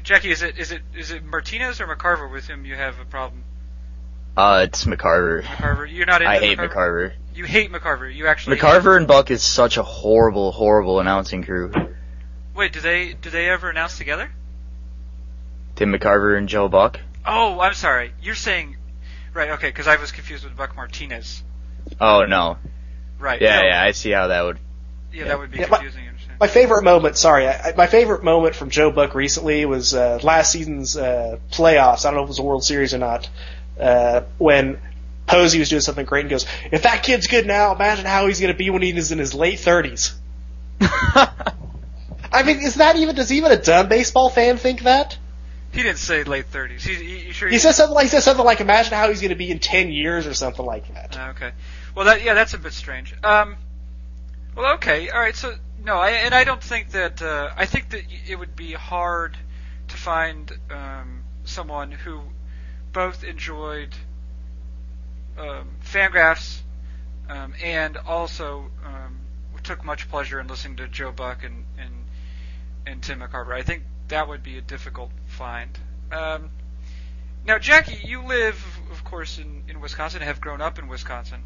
[0.02, 0.32] Jackie?
[0.32, 3.44] Is it is it is it Martinez or McCarver with whom you have a problem?
[4.36, 5.44] Uh, it's McCarver.
[5.44, 6.72] McCarver, you're not into I hate McCarver.
[6.74, 7.14] McCarver.
[7.36, 8.12] You hate McCarver.
[8.12, 11.72] You actually McCarver and Buck is such a horrible, horrible announcing crew.
[12.56, 14.32] Wait, do they do they ever announce together?
[15.76, 17.00] Tim McCarver and Joe Buck.
[17.24, 18.14] Oh, I'm sorry.
[18.20, 18.78] You're saying
[19.36, 19.52] right?
[19.52, 21.44] Okay, because I was confused with Buck Martinez.
[22.02, 22.58] Oh no.
[23.20, 23.40] Right.
[23.40, 24.58] Yeah, no, yeah, I see how that would.
[25.14, 25.26] yeah.
[25.26, 26.06] That would be Yeah, my- confusing.
[26.40, 30.52] My favorite moment, sorry, I, my favorite moment from Joe Buck recently was uh, last
[30.52, 32.06] season's uh, playoffs.
[32.06, 33.30] I don't know if it was a World Series or not.
[33.80, 34.80] Uh, when
[35.28, 38.40] Posey was doing something great and goes, "If that kid's good now, imagine how he's
[38.40, 40.14] going to be when he's in his late 30s."
[40.82, 45.18] I mean, is that even does even a dumb baseball fan think that?
[45.72, 46.82] He didn't say late 30s.
[46.82, 49.22] He's he, he sure He says something like he says something like, "Imagine how he's
[49.22, 51.18] going to be in 10 years" or something like that.
[51.36, 51.52] Okay.
[51.96, 53.14] Well, that yeah, that's a bit strange.
[53.24, 53.56] Um,
[54.56, 55.36] well, okay, all right.
[55.36, 55.54] So
[55.86, 57.22] no, I, and I don't think that.
[57.22, 59.38] Uh, I think that it would be hard
[59.88, 62.22] to find um, someone who
[62.92, 63.94] both enjoyed
[65.38, 66.62] um, Fangraphs
[67.30, 69.20] um, and also um,
[69.64, 71.94] took much pleasure in listening to Joe Buck and and
[72.88, 73.54] and Tim McCarver.
[73.54, 75.78] I think that would be a difficult find.
[76.12, 76.50] Um,
[77.46, 81.44] now, Jackie, you live, of course, in, in Wisconsin have grown up in Wisconsin.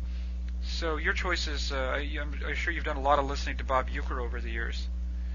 [0.69, 3.63] So your choices, uh, I- I'm, I'm sure you've done a lot of listening to
[3.63, 4.88] Bob Uecker over the years.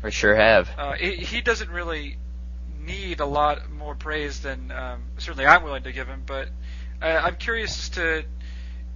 [0.03, 0.71] I sure have.
[0.79, 2.19] Uh, he, he doesn't really
[2.81, 6.49] need a lot more praise than um, certainly I'm willing to give him, but
[7.03, 8.25] uh, I'm curious as to,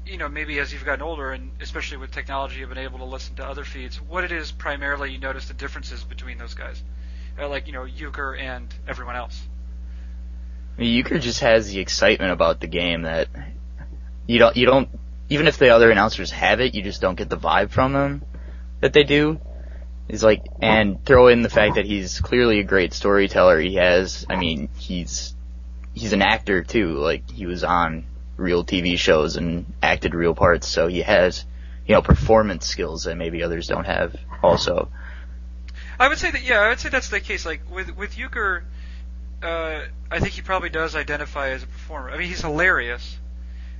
[0.06, 3.04] you know, maybe as you've gotten older and especially with technology, you've been able to
[3.04, 4.00] listen to other feeds.
[4.00, 6.82] What it is primarily you notice the differences between those guys,
[7.38, 9.40] uh, like you know Uecker and everyone else.
[10.76, 13.28] I mean, Uecker just has the excitement about the game that
[14.26, 14.88] you don't, you don't,
[15.28, 18.22] even if the other announcers have it, you just don't get the vibe from them
[18.80, 19.40] that they do.
[20.08, 23.60] He's like, and throw in the fact that he's clearly a great storyteller.
[23.60, 25.34] He has, I mean, he's,
[25.92, 26.94] he's an actor too.
[26.94, 28.06] Like, he was on
[28.38, 31.44] real TV shows and acted real parts, so he has,
[31.86, 34.88] you know, performance skills that maybe others don't have also.
[36.00, 37.44] I would say that yeah, I would say that's the case.
[37.44, 38.62] Like with with Uecker,
[39.42, 42.10] uh, I think he probably does identify as a performer.
[42.10, 43.18] I mean, he's hilarious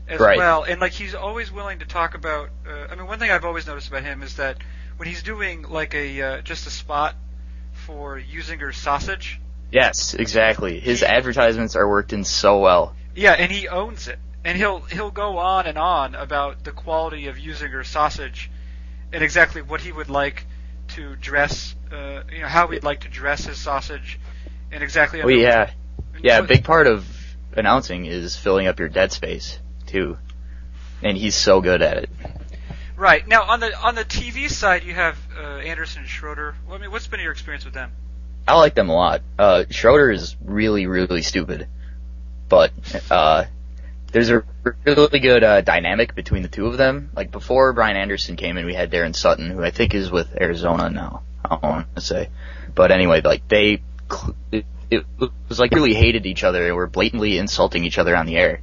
[0.08, 0.38] as Right.
[0.38, 2.50] well, and like he's always willing to talk about.
[2.66, 4.56] Uh, I mean, one thing I've always noticed about him is that
[4.96, 7.14] when he's doing like a uh, just a spot
[7.72, 9.40] for Usinger sausage,
[9.70, 10.80] Yes, exactly.
[10.80, 12.94] His advertisements are worked in so well.
[13.14, 17.26] yeah, and he owns it, and he'll he'll go on and on about the quality
[17.28, 18.50] of Usinger sausage
[19.12, 20.46] and exactly what he would like
[20.88, 24.18] to dress, uh, you know, how he'd like to dress his sausage,
[24.72, 25.20] and exactly.
[25.20, 25.70] Well, yeah,
[26.22, 26.38] yeah.
[26.38, 27.06] A big part of
[27.54, 30.18] announcing is filling up your dead space too,
[31.02, 32.10] and he's so good at it.
[32.96, 36.54] Right now on the on the TV side, you have uh, Anderson and Schroeder.
[36.66, 37.92] Well, I mean, what's been your experience with them?
[38.46, 39.22] I like them a lot.
[39.38, 41.68] Uh, Schroeder is really, really stupid,
[42.48, 42.72] but
[43.10, 43.44] uh,
[44.10, 44.42] there's a
[44.84, 47.10] really good uh, dynamic between the two of them.
[47.14, 50.34] Like before Brian Anderson came in, we had Daron Sutton, who I think is with
[50.40, 51.22] Arizona now.
[51.44, 52.30] I don't want to say,
[52.74, 55.04] but anyway, like they, cl- it, it
[55.48, 56.64] was like really hated each other.
[56.64, 58.60] They were blatantly insulting each other on the air.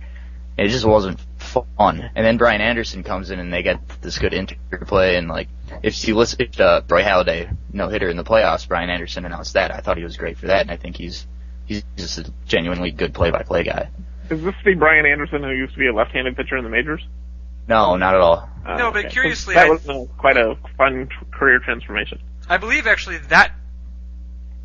[0.58, 2.10] It just wasn't fun.
[2.16, 5.50] And then Brian Anderson comes in and they get this good interplay and like
[5.84, 8.68] if you listen to uh, Roy Halladay no hitter in the playoffs.
[8.68, 9.72] Brian Anderson announced that.
[9.74, 11.28] I thought he was great for that, and I think he's
[11.66, 13.90] he's just a genuinely good play-by-play guy.
[14.30, 17.06] Is this the Brian Anderson who used to be a left-handed pitcher in the majors?
[17.68, 18.50] No, not at all.
[18.66, 19.14] Uh, No, but okay.
[19.14, 22.20] curiously, that I- was uh, quite a fun t- career transformation.
[22.48, 23.52] I believe actually that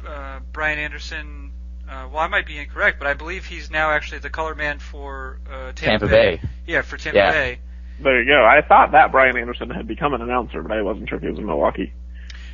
[0.06, 1.49] uh, Brian Anderson.
[1.90, 4.78] Uh, well, I might be incorrect, but I believe he's now actually the color man
[4.78, 6.40] for uh, Tampa, Tampa Bay.
[6.66, 7.32] Yeah, for Tampa Yeah.
[7.32, 7.58] Bay.
[8.00, 8.44] There you go.
[8.44, 11.28] I thought that Brian Anderson had become an announcer, but I wasn't sure if he
[11.28, 11.92] was in Milwaukee.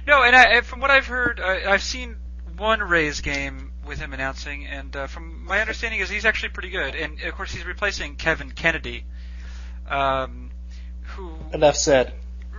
[0.06, 2.16] No, and I, from what I've heard, I, I've seen
[2.56, 6.70] one Rays game with him announcing, and uh, from my understanding is he's actually pretty
[6.70, 6.94] good.
[6.94, 9.04] And of course, he's replacing Kevin Kennedy,
[9.88, 10.50] um,
[11.02, 12.14] who Enough said.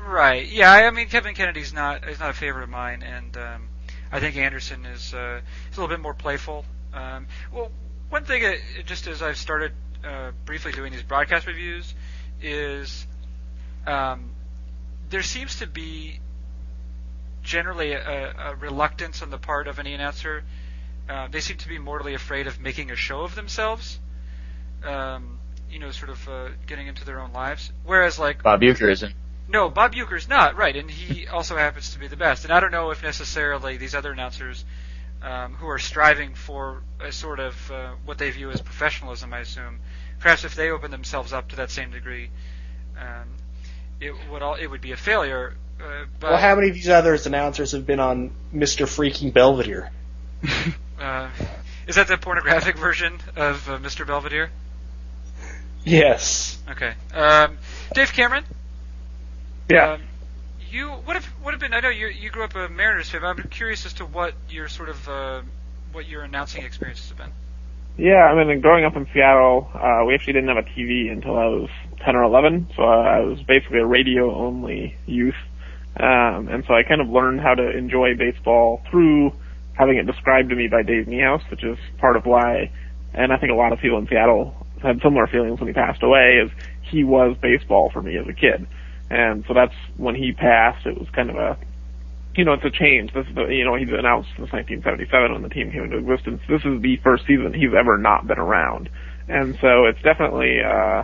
[0.05, 0.47] Right.
[0.47, 0.71] Yeah.
[0.71, 3.67] I I mean, Kevin Kennedy's not is not a favorite of mine, and um,
[4.11, 6.65] I think Anderson is uh, a little bit more playful.
[6.93, 7.71] Um, well,
[8.09, 8.53] one thing, uh,
[8.85, 11.93] just as I've started uh, briefly doing these broadcast reviews,
[12.41, 13.05] is
[13.85, 14.31] um,
[15.09, 16.19] there seems to be
[17.43, 20.43] generally a, a reluctance on the part of any announcer.
[21.09, 23.99] Uh, they seem to be mortally afraid of making a show of themselves.
[24.83, 25.39] Um,
[25.69, 27.71] you know, sort of uh, getting into their own lives.
[27.85, 29.13] Whereas, like, Bob Uecker isn't.
[29.49, 32.43] No, Bob Uecker's not right, and he also happens to be the best.
[32.43, 34.65] And I don't know if necessarily these other announcers
[35.21, 39.39] um, who are striving for a sort of uh, what they view as professionalism, I
[39.39, 39.79] assume,
[40.19, 42.29] perhaps if they open themselves up to that same degree,
[42.99, 43.27] um,
[43.99, 45.55] it would all it would be a failure.
[45.79, 48.85] Uh, but Well, how many of these others announcers have been on Mr.
[48.85, 49.91] Freaking Belvedere?
[50.99, 51.29] uh,
[51.87, 54.05] is that the pornographic version of uh, Mr.
[54.05, 54.49] Belvedere?
[55.83, 56.57] Yes.
[56.69, 57.57] Okay, um,
[57.93, 58.43] Dave Cameron.
[59.69, 59.93] Yeah.
[59.93, 60.01] Um,
[60.69, 61.73] you what have what have been?
[61.73, 63.21] I know you you grew up a Mariners fan.
[63.21, 65.41] But I'm curious as to what your sort of uh,
[65.91, 67.31] what your announcing experiences have been.
[67.97, 71.35] Yeah, I mean, growing up in Seattle, uh, we actually didn't have a TV until
[71.35, 71.69] I was
[72.05, 75.33] 10 or 11, so I was basically a radio-only youth.
[75.99, 79.31] Um, and so I kind of learned how to enjoy baseball through
[79.73, 82.69] having it described to me by Dave Niehaus, which is part of why,
[83.15, 86.03] and I think a lot of people in Seattle had similar feelings when he passed
[86.03, 86.51] away, is
[86.83, 88.67] he was baseball for me as a kid.
[89.09, 91.57] And so that's when he passed, it was kind of a,
[92.35, 93.13] you know, it's a change.
[93.13, 96.41] This is the, you know, he's announced since 1977 when the team came into existence.
[96.49, 98.89] This is the first season he's ever not been around.
[99.27, 101.03] And so it's definitely, uh,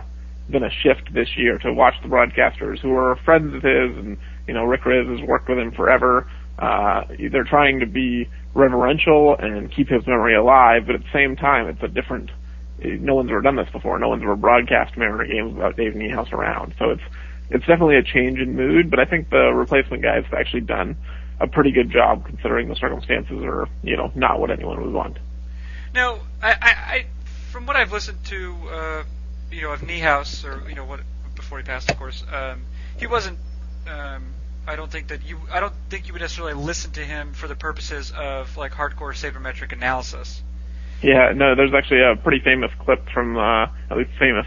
[0.50, 4.18] been a shift this year to watch the broadcasters who are friends of his and,
[4.46, 6.28] you know, Rick Rizzs has worked with him forever.
[6.58, 11.34] Uh, they're trying to be reverential and keep his memory alive, but at the same
[11.34, 12.30] time, it's a different,
[12.78, 13.98] no one's ever done this before.
[13.98, 16.74] No one's ever broadcast Mariner games without Dave Niehaus around.
[16.78, 17.02] So it's,
[17.54, 20.96] it's definitely a change in mood, but I think the replacement guys have actually done
[21.40, 25.18] a pretty good job considering the circumstances are, you know, not what anyone would want.
[25.94, 27.06] Now, I, I, I
[27.52, 29.04] from what I've listened to, uh,
[29.52, 31.00] you know, of Niehaus or you know what
[31.36, 32.62] before he passed, of course, um,
[32.98, 33.38] he wasn't.
[33.86, 34.32] Um,
[34.66, 35.38] I don't think that you.
[35.52, 39.14] I don't think you would necessarily listen to him for the purposes of like hardcore
[39.14, 40.42] sabermetric analysis.
[41.02, 44.46] Yeah, no, there's actually a pretty famous clip from, uh, at least famous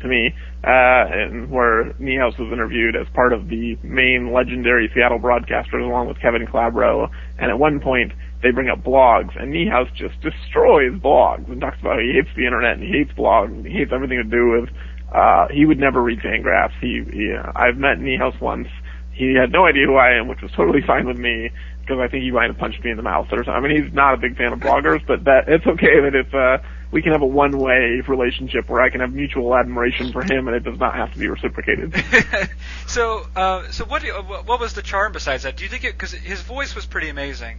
[0.00, 5.18] to me, uh, and where Niehaus was interviewed as part of the main legendary Seattle
[5.18, 9.92] broadcasters along with Kevin Calabro, and at one point they bring up blogs, and Niehaus
[9.94, 13.48] just destroys blogs and talks about how he hates the internet and he hates blogs
[13.48, 14.68] and he hates everything to do with,
[15.14, 16.72] uh, he would never read Fangraphs.
[16.80, 18.68] He, he uh, I've met Niehaus once.
[19.12, 21.50] He had no idea who I am, which was totally fine with me
[21.80, 23.52] because I think he might have punched me in the mouth or something.
[23.52, 26.32] I mean, he's not a big fan of bloggers, but that it's okay that if
[26.32, 26.58] uh,
[26.92, 30.54] we can have a one-way relationship where I can have mutual admiration for him and
[30.54, 31.94] it does not have to be reciprocated.
[32.86, 34.02] so, uh, so what?
[34.02, 35.56] do you- What was the charm besides that?
[35.56, 35.92] Do you think it?
[35.92, 37.58] Because his voice was pretty amazing.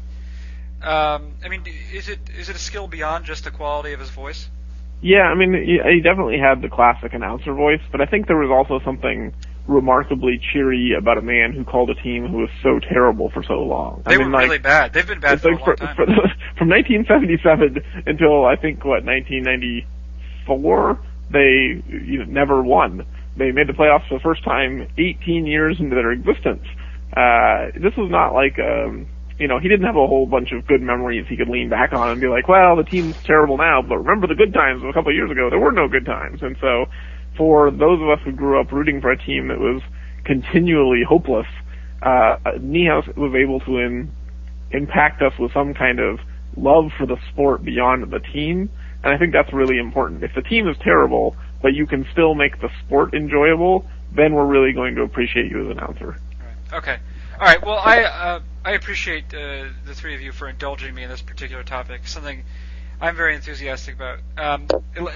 [0.81, 4.09] Um, I mean, is it is it a skill beyond just the quality of his
[4.09, 4.49] voice?
[5.01, 8.37] Yeah, I mean, he, he definitely had the classic announcer voice, but I think there
[8.37, 9.33] was also something
[9.67, 13.61] remarkably cheery about a man who called a team who was so terrible for so
[13.61, 14.03] long.
[14.05, 14.91] They I mean, were like, really bad.
[14.93, 15.95] They've been bad for a long for, time.
[15.95, 16.11] for the,
[16.57, 20.99] from 1977 until I think what 1994,
[21.31, 23.05] they you know, never won.
[23.37, 26.65] They made the playoffs for the first time 18 years into their existence.
[27.15, 29.07] Uh, this was not like um,
[29.39, 31.93] you know he didn't have a whole bunch of good memories he could lean back
[31.93, 34.89] on and be like, well, the team's terrible now, but remember the good times of
[34.89, 35.49] a couple of years ago.
[35.49, 36.85] There were no good times, and so
[37.37, 39.81] for those of us who grew up rooting for a team that was
[40.25, 41.47] continually hopeless,
[42.01, 44.11] uh, Niehaus was able to in,
[44.71, 46.19] impact us with some kind of
[46.55, 48.69] love for the sport beyond the team.
[49.03, 50.23] And I think that's really important.
[50.23, 54.45] If the team is terrible, but you can still make the sport enjoyable, then we're
[54.45, 56.17] really going to appreciate you as an announcer.
[56.71, 56.97] Okay.
[57.39, 57.63] All right.
[57.65, 61.21] Well, I uh, I appreciate uh, the three of you for indulging me in this
[61.21, 62.07] particular topic.
[62.07, 62.43] Something
[63.01, 64.19] I'm very enthusiastic about.
[64.37, 64.67] Um,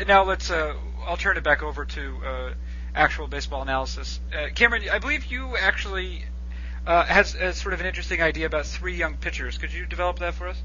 [0.08, 0.50] now let's.
[0.52, 2.54] Uh, I'll turn it back over to uh,
[2.94, 4.20] actual baseball analysis.
[4.34, 6.24] Uh, Cameron, I believe you actually
[6.86, 9.58] uh, has, has sort of an interesting idea about three young pitchers.
[9.58, 10.62] Could you develop that for us?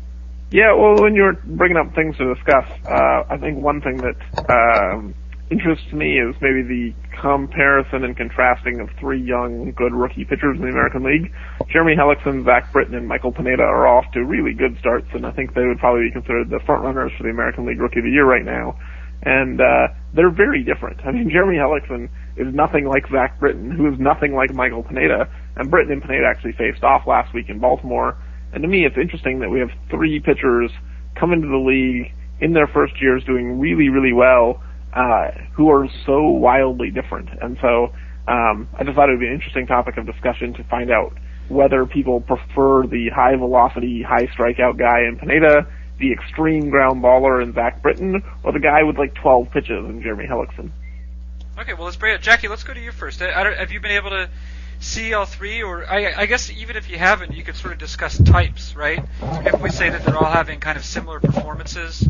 [0.51, 4.17] Yeah, well, when you're bringing up things to discuss, uh, I think one thing that
[4.51, 5.15] um,
[5.53, 10.63] interests me is maybe the comparison and contrasting of three young, good rookie pitchers in
[10.63, 11.31] the American League.
[11.71, 15.31] Jeremy Hellickson, Zach Britton, and Michael Pineda are off to really good starts, and I
[15.31, 18.05] think they would probably be considered the front runners for the American League Rookie of
[18.05, 18.79] the Year right now.
[19.25, 20.99] And uh, they're very different.
[21.05, 25.29] I mean, Jeremy Hellickson is nothing like Zach Britton, who is nothing like Michael Pineda,
[25.57, 28.17] and Britton and Pineda actually faced off last week in Baltimore.
[28.53, 30.73] And to me, it's interesting that we have three pitchers
[31.15, 32.11] come into the league
[32.41, 34.61] in their first years doing really, really well,
[34.93, 37.29] uh, who are so wildly different.
[37.41, 37.93] And so,
[38.29, 41.13] um, I just thought it would be an interesting topic of discussion to find out
[41.49, 45.67] whether people prefer the high velocity, high strikeout guy in Pineda,
[45.99, 50.03] the extreme ground baller in Zach Britton, or the guy with like 12 pitches in
[50.03, 50.71] Jeremy Hellickson.
[51.59, 52.23] Okay, well let's bring it.
[52.23, 53.21] Jackie, let's go to you first.
[53.21, 54.31] Have you been able to
[54.81, 57.79] see all three, or I, I, guess even if you haven't, you could sort of
[57.79, 59.05] discuss types, right?
[59.23, 62.07] If we say that they're all having kind of similar performances,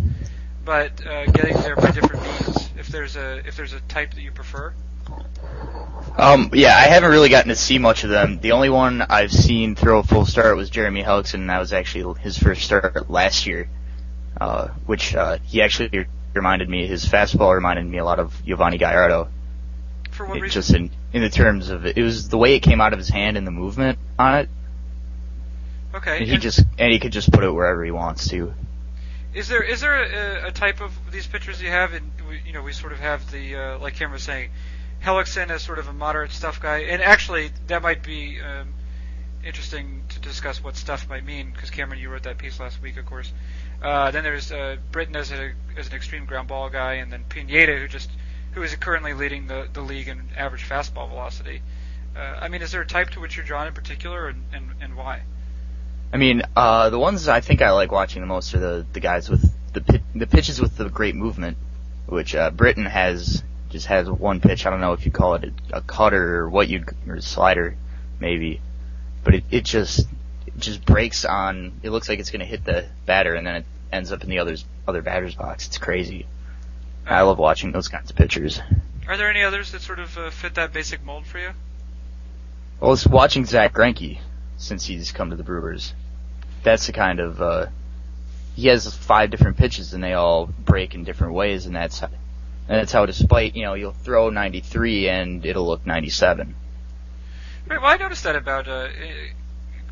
[0.64, 2.61] but uh, getting there by different means.
[2.92, 4.74] If there's a if there's a type that you prefer.
[6.18, 8.38] Um, yeah, I haven't really gotten to see much of them.
[8.38, 11.72] The only one I've seen throw a full start was Jeremy Hellickson, and that was
[11.72, 13.70] actually his first start last year,
[14.38, 16.86] uh, which uh, he actually reminded me.
[16.86, 19.28] His fastball reminded me a lot of Yovani Gallardo.
[20.10, 20.60] For what It reason?
[20.60, 22.98] just in in the terms of it, it was the way it came out of
[22.98, 24.50] his hand and the movement on it.
[25.94, 26.18] okay.
[26.18, 28.52] And he just and he could just put it wherever he wants to.
[29.34, 31.92] Is there is there a, a type of these pitchers you have?
[31.92, 32.10] And
[32.46, 34.50] you know, we sort of have the uh, like Cameron was saying,
[35.02, 38.68] Hellickson as sort of a moderate stuff guy, and actually that might be um,
[39.44, 42.96] interesting to discuss what stuff might mean because Cameron, you wrote that piece last week,
[42.96, 43.32] of course.
[43.82, 47.24] Uh, then there's uh, Britton as, a, as an extreme ground ball guy, and then
[47.28, 48.10] Pineda, who just
[48.52, 51.62] who is currently leading the, the league in average fastball velocity.
[52.14, 54.66] Uh, I mean, is there a type to which you're drawn in particular, and, and,
[54.82, 55.22] and why?
[56.12, 59.00] I mean, uh, the ones I think I like watching the most are the the
[59.00, 61.56] guys with the pit, the pitches with the great movement,
[62.06, 64.66] which uh, Britton has just has one pitch.
[64.66, 67.22] I don't know if you call it a, a cutter or what you or a
[67.22, 67.76] slider,
[68.20, 68.60] maybe,
[69.24, 70.00] but it it just
[70.46, 71.80] it just breaks on.
[71.82, 74.28] It looks like it's going to hit the batter, and then it ends up in
[74.28, 75.66] the other's other batter's box.
[75.66, 76.26] It's crazy.
[77.06, 78.60] I love watching those kinds of pitchers.
[79.08, 81.50] Are there any others that sort of uh, fit that basic mold for you?
[82.80, 84.18] Well, it's watching Zack Greinke
[84.56, 85.94] since he's come to the Brewers.
[86.62, 87.66] That's the kind of uh,
[88.54, 92.06] he has five different pitches and they all break in different ways, and that's how,
[92.06, 96.54] and that's how despite you know you'll throw 93 and it'll look 97.
[97.66, 97.80] Right.
[97.80, 99.32] Well, I noticed that about uh, eh,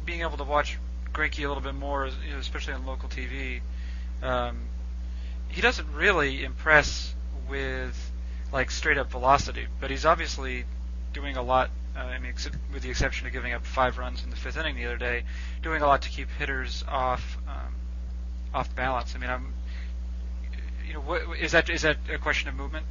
[0.04, 0.78] being able to watch
[1.12, 3.60] Greinke a little bit more, you know, especially on local TV.
[4.22, 4.62] Um,
[5.48, 7.14] he doesn't really impress
[7.48, 8.12] with
[8.52, 10.64] like straight up velocity, but he's obviously
[11.12, 11.70] doing a lot.
[11.96, 14.56] Uh, I mean, except, with the exception of giving up five runs in the fifth
[14.56, 15.24] inning the other day,
[15.62, 17.74] doing a lot to keep hitters off um,
[18.54, 19.14] off balance.
[19.14, 19.52] I mean, I'm,
[20.86, 22.86] you know, what, is that is that a question of movement?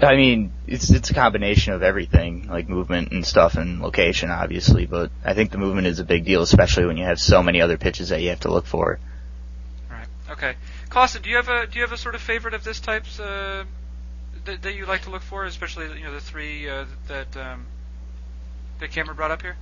[0.00, 4.86] I mean, it's it's a combination of everything, like movement and stuff and location, obviously.
[4.86, 7.60] But I think the movement is a big deal, especially when you have so many
[7.60, 8.98] other pitches that you have to look for.
[9.90, 10.06] Right.
[10.30, 10.54] Okay.
[10.88, 13.18] Klaassen, do you have a do you have a sort of favorite of this type's
[13.18, 13.64] uh,
[14.44, 17.66] that, that you like to look for, especially you know the three uh, that um,
[18.80, 19.56] that Cameron brought up here?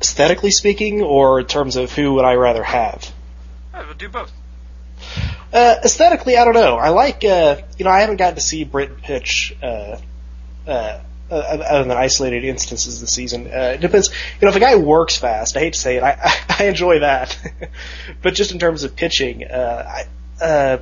[0.00, 3.12] Aesthetically speaking, or in terms of who would I rather have?
[3.74, 4.32] I we'll do both.
[5.52, 6.76] Uh, aesthetically, I don't know.
[6.76, 9.98] I like, uh, you know, I haven't gotten to see Britton pitch, uh,
[10.66, 13.46] uh, uh, other than isolated instances this season.
[13.46, 14.08] Uh, it depends.
[14.08, 16.64] You know, if a guy works fast, I hate to say it, I, I, I
[16.64, 17.38] enjoy that.
[18.22, 20.04] but just in terms of pitching, uh,
[20.40, 20.78] I, uh,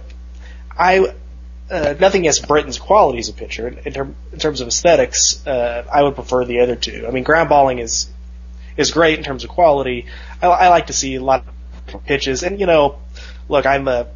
[0.77, 1.15] I,
[1.71, 3.69] uh, nothing against Britton's quality as a pitcher.
[3.69, 7.07] In, term, in terms of aesthetics, uh, I would prefer the other two.
[7.07, 8.09] I mean, ground balling is,
[8.77, 10.07] is great in terms of quality.
[10.41, 11.45] I, I like to see a lot
[11.93, 12.99] of pitches, and you know,
[13.49, 14.09] look, I'm a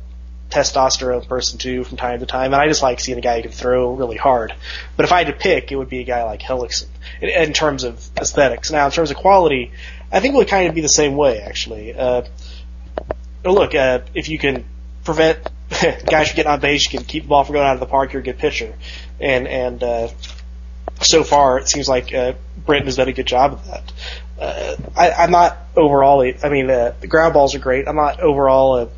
[0.51, 3.43] testosterone person too from time to time, and I just like seeing a guy who
[3.43, 4.55] can throw really hard.
[4.96, 6.88] But if I had to pick, it would be a guy like Hellickson
[7.21, 8.71] in, in terms of aesthetics.
[8.71, 9.73] Now, in terms of quality,
[10.13, 11.94] I think it would kind of be the same way actually.
[11.94, 12.23] Uh,
[13.44, 14.65] look, uh, if you can
[15.05, 15.38] prevent
[16.06, 17.87] guys from getting on base, you can keep the ball from going out of the
[17.87, 18.74] park, you're a good pitcher.
[19.20, 20.08] And and uh,
[21.00, 22.35] so far, it seems like uh,
[22.66, 23.92] Britton has done a good job of that.
[24.40, 26.20] Uh, I, I'm not overall.
[26.20, 27.87] I mean, uh, the ground balls are great.
[27.87, 28.88] I'm not overall a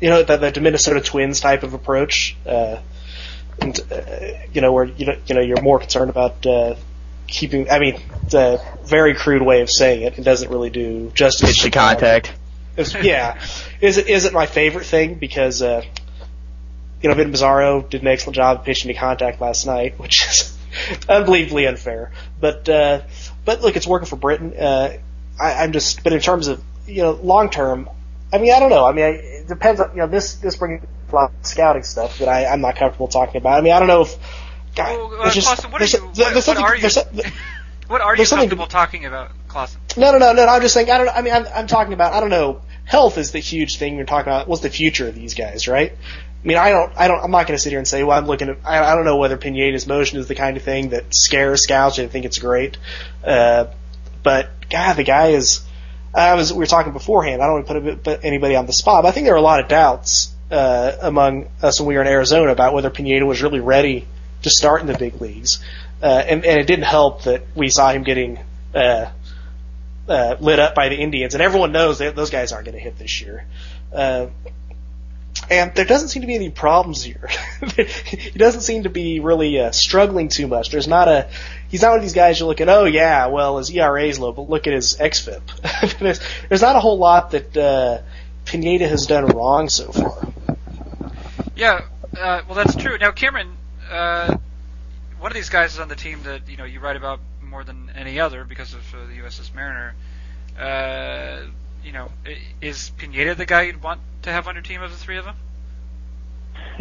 [0.00, 2.78] you know, the, the Minnesota Twins type of approach, uh,
[3.60, 4.00] and, uh,
[4.52, 6.76] you know, where, you know, you know, you're more concerned about, uh,
[7.26, 10.18] keeping, I mean, it's a very crude way of saying it.
[10.18, 11.50] It doesn't really do justice.
[11.50, 12.32] Pitch to contact.
[12.76, 13.40] It's, yeah.
[13.80, 15.16] Is it, is it my favorite thing?
[15.16, 15.82] Because, uh,
[17.02, 20.26] you know, Vin Mazzaro did an excellent job of pitching to contact last night, which
[20.26, 20.56] is,
[21.08, 22.12] unbelievably unfair.
[22.40, 23.02] But uh,
[23.44, 24.54] but look, it's working for Britton.
[24.56, 24.98] Uh,
[25.40, 27.88] I, I'm just, but in terms of you know long term,
[28.32, 28.84] I mean, I don't know.
[28.86, 31.82] I mean, I, it depends on you know this this brings a lot of scouting
[31.84, 33.58] stuff that I, I'm not comfortable talking about.
[33.58, 34.16] I mean, I don't know if.
[34.74, 36.98] God, Well, uh, just- Klaassen, what are you- what- what something- are you- there's
[37.88, 39.78] What are you There's something- comfortable talking about, Klaassen?
[39.96, 40.46] No, no, no, no.
[40.46, 40.90] I'm just saying.
[40.90, 41.08] I don't.
[41.08, 42.12] I mean, I'm, I'm talking about.
[42.12, 42.60] I don't know.
[42.84, 44.46] Health is the huge thing you're talking about.
[44.46, 45.92] What's the future of these guys, right?
[46.42, 46.92] I mean, I don't.
[46.96, 47.22] I don't.
[47.22, 48.58] I'm not going to sit here and say, well, I'm looking at.
[48.64, 51.98] I, I don't know whether Pineda's motion is the kind of thing that scares scouts.
[51.98, 52.78] I think it's great,
[53.24, 53.66] uh,
[54.22, 55.62] but God, the guy is.
[56.14, 56.52] I was.
[56.52, 57.42] We were talking beforehand.
[57.42, 59.42] I don't want to put, anybody on the spot, but I think there were a
[59.42, 63.42] lot of doubts uh, among us when we were in Arizona about whether Pineda was
[63.42, 64.06] really ready
[64.42, 65.58] to start in the big leagues,
[66.00, 68.38] uh, and, and it didn't help that we saw him getting.
[68.74, 69.10] Uh,
[70.08, 72.82] uh, lit up by the Indians, and everyone knows that those guys aren't going to
[72.82, 73.44] hit this year.
[73.92, 74.28] Uh,
[75.50, 77.28] and there doesn't seem to be any problems here.
[77.76, 80.70] he doesn't seem to be really uh, struggling too much.
[80.70, 81.28] There's not a.
[81.68, 82.68] He's not one of these guys you look at.
[82.68, 85.98] Oh yeah, well his ERA is low, but look at his xFIP.
[85.98, 88.00] there's, there's not a whole lot that uh,
[88.44, 90.28] Pineda has done wrong so far.
[91.56, 91.82] Yeah,
[92.18, 92.98] uh, well, that's true.
[92.98, 93.56] Now, Cameron,
[93.90, 94.36] uh,
[95.18, 97.64] one of these guys is on the team that you know you write about more
[97.64, 99.94] than any other because of uh, the USS Mariner.
[100.58, 101.46] Uh,
[101.84, 102.10] you know,
[102.60, 105.24] is Pineda the guy you'd want to have on your team of the three of
[105.24, 105.36] them?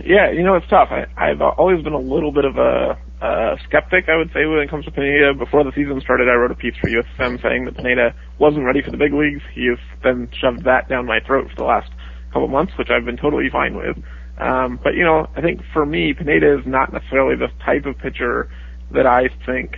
[0.03, 0.89] Yeah, you know it's tough.
[0.91, 4.59] I, I've always been a little bit of a, a skeptic, I would say, when
[4.59, 5.33] it comes to Pineda.
[5.33, 8.81] Before the season started, I wrote a piece for USM saying that Pineda wasn't ready
[8.83, 9.41] for the big leagues.
[9.53, 11.91] He has then shoved that down my throat for the last
[12.31, 13.97] couple months, which I've been totally fine with.
[14.37, 17.97] Um, but you know, I think for me, Pineda is not necessarily the type of
[17.97, 18.49] pitcher
[18.91, 19.77] that I think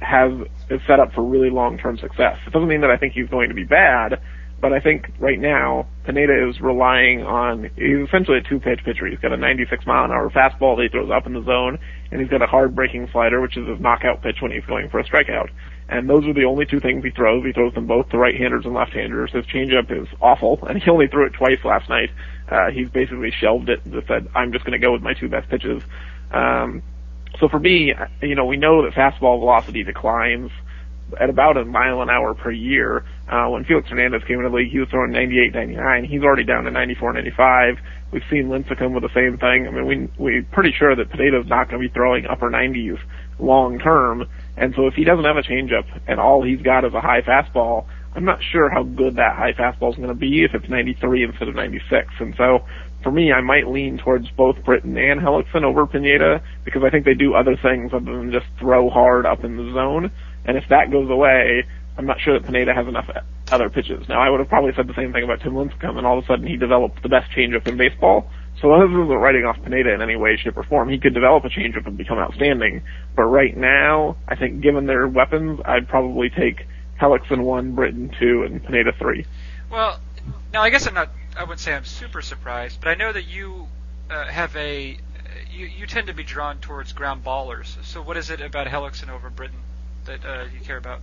[0.00, 0.32] has
[0.70, 2.38] is set up for really long-term success.
[2.46, 4.20] It doesn't mean that I think he's going to be bad,
[4.60, 9.06] but I think right now Pineda is relying on he's essentially a two-pitch pitcher.
[9.06, 11.78] He's got a 96 mile an hour fastball that he throws up in the zone,
[12.10, 14.88] and he's got a hard breaking slider, which is his knockout pitch when he's going
[14.88, 15.50] for a strikeout.
[15.88, 17.44] And those are the only two things he throws.
[17.44, 19.30] He throws them both to right-handers and left-handers.
[19.32, 22.10] His changeup is awful, and he only threw it twice last night.
[22.48, 25.14] Uh, he's basically shelved it and just said, "I'm just going to go with my
[25.14, 25.82] two best pitches."
[26.32, 26.82] Um,
[27.40, 30.50] so for me, you know, we know that fastball velocity declines
[31.20, 33.04] at about a mile an hour per year.
[33.30, 36.04] Uh, when Felix Hernandez came into the league, he was throwing 98, 99.
[36.04, 37.76] He's already down to 94, 95.
[38.12, 39.66] We've seen Lincecum with the same thing.
[39.66, 42.98] I mean, we, we're pretty sure that Pineda's not going to be throwing upper 90s
[43.38, 44.24] long term.
[44.56, 47.22] And so if he doesn't have a changeup and all he's got is a high
[47.22, 50.68] fastball, I'm not sure how good that high fastball is going to be if it's
[50.68, 52.08] 93 instead of 96.
[52.18, 52.64] And so
[53.06, 57.04] for me, I might lean towards both Britton and Hellickson over Pineda because I think
[57.04, 60.10] they do other things other than just throw hard up in the zone.
[60.44, 61.64] And if that goes away,
[61.96, 63.08] I'm not sure that Pineda has enough
[63.52, 64.08] other pitches.
[64.08, 66.24] Now, I would have probably said the same thing about Tim Lincecum, and all of
[66.24, 68.28] a sudden he developed the best changeup in baseball.
[68.60, 70.88] So this isn't writing off Pineda in any way, shape, or form.
[70.88, 72.82] He could develop a changeup and become outstanding.
[73.14, 76.66] But right now, I think given their weapons, I'd probably take
[77.00, 79.26] Hellickson one, Britton two, and Pineda three.
[79.70, 80.00] Well,
[80.52, 81.08] now I guess I'm not.
[81.36, 83.68] I wouldn't say I'm super surprised, but I know that you
[84.10, 84.98] uh, have a.
[85.52, 87.76] You, you tend to be drawn towards ground ballers.
[87.84, 89.58] So what is it about Hellickson over Britton
[90.06, 91.00] that uh, you care about?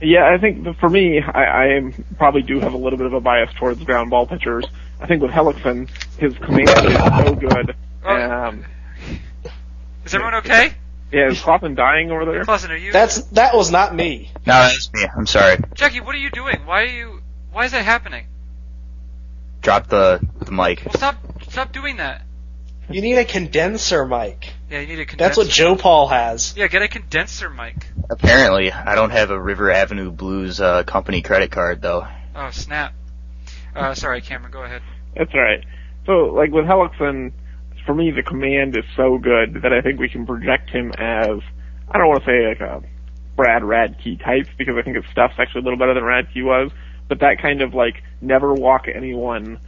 [0.00, 3.20] Yeah, I think for me, I, I probably do have a little bit of a
[3.20, 4.64] bias towards ground ball pitchers.
[5.00, 7.76] I think with Hellickson, his command is so good.
[8.04, 8.30] Oh.
[8.30, 8.64] Um,
[10.04, 10.74] Is everyone okay?
[11.12, 12.44] yeah, is Coffin dying over there?
[12.44, 12.92] Klaassen, are you?
[12.92, 14.30] That's that was not me.
[14.46, 15.06] No, that's me.
[15.16, 15.56] I'm sorry.
[15.74, 16.66] Jackie, what are you doing?
[16.66, 17.20] Why are you?
[17.52, 18.26] Why is that happening?
[19.64, 20.82] Drop the the mic.
[20.84, 21.16] Well, stop!
[21.48, 22.22] Stop doing that.
[22.90, 24.52] You need a condenser mic.
[24.70, 25.16] Yeah, you need a condenser.
[25.16, 26.54] That's what Joe Paul has.
[26.56, 27.86] Yeah, get a condenser mic.
[28.10, 32.06] Apparently, I don't have a River Avenue Blues uh, company credit card though.
[32.36, 32.92] Oh snap!
[33.74, 34.82] Uh, sorry, Cameron, go ahead.
[35.16, 35.64] That's right.
[36.06, 37.32] So, like with Hellickson,
[37.86, 41.40] for me, the command is so good that I think we can project him as,
[41.90, 42.82] I don't want to say like a
[43.36, 46.70] Brad Radke type, because I think his stuff's actually a little better than Radke was,
[47.08, 49.58] but that kind of like never walk anyone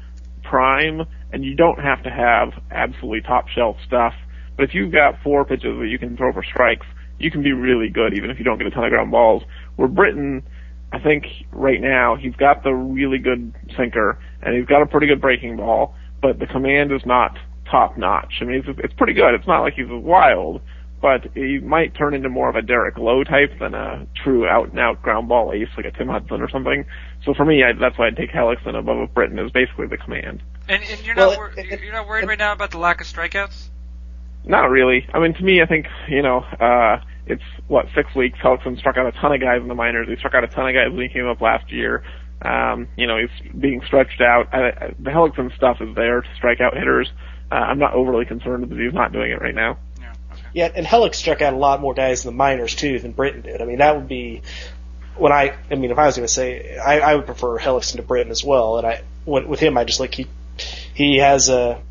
[0.43, 4.15] prime, and you don't have to have absolutely top shelf stuff,
[4.57, 6.87] but if you've got four pitches that you can throw for strikes,
[7.19, 9.43] you can be really good even if you don't get a ton of ground balls.
[9.77, 10.43] Where Britton,
[10.93, 15.07] I think right now he's got the really good sinker and he's got a pretty
[15.07, 17.39] good breaking ball, but the command is not
[17.71, 18.35] top notch.
[18.41, 19.35] I mean, it's, it's pretty good.
[19.35, 20.61] It's not like he's wild,
[21.01, 24.71] but he might turn into more of a Derek Lowe type than a true out
[24.71, 26.85] and out ground ball ace like a Tim Hudson or something.
[27.25, 29.97] So for me, I, that's why I'd take Hellickson above a Britton is basically the
[29.99, 30.43] command.
[30.69, 32.79] And, and you're Well, not wor- it- it- you're not worried right now about the
[32.79, 33.69] lack of strikeouts.
[34.45, 35.07] Not really.
[35.13, 38.39] I mean, to me, I think you know, uh, it's what six weeks.
[38.39, 40.09] Hellickson struck out a ton of guys in the minors.
[40.09, 42.03] He struck out a ton of guys when he came up last year.
[42.43, 44.49] Um, you know, he's being stretched out.
[44.53, 47.11] I, I, the Hellickson stuff is there to strike out hitters.
[47.51, 49.79] Uh, I'm not overly concerned that he's not doing it right now.
[50.53, 50.71] Yeah.
[50.75, 53.61] And Hellick struck out a lot more guys in the minors too than Britton did.
[53.61, 54.43] I mean, that would be
[55.17, 55.55] when I.
[55.71, 58.31] I mean, if I was going to say, I, I would prefer Hellickson to Britton
[58.31, 58.79] as well.
[58.79, 60.27] And I with him, I just like he
[60.95, 61.83] he has a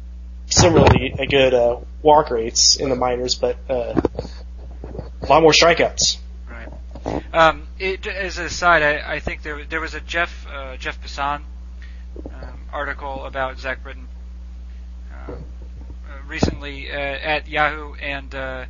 [0.47, 4.01] similarly a good uh, walk rates in the minors, but uh,
[5.21, 6.17] a lot more strikeouts.
[6.49, 7.33] Right.
[7.33, 11.01] Um, it, as a side, I, I think there there was a Jeff uh, Jeff
[11.01, 11.41] Passan
[12.25, 14.07] um, article about Zach Britton
[15.13, 15.33] uh,
[16.27, 18.65] recently uh, at Yahoo, and uh,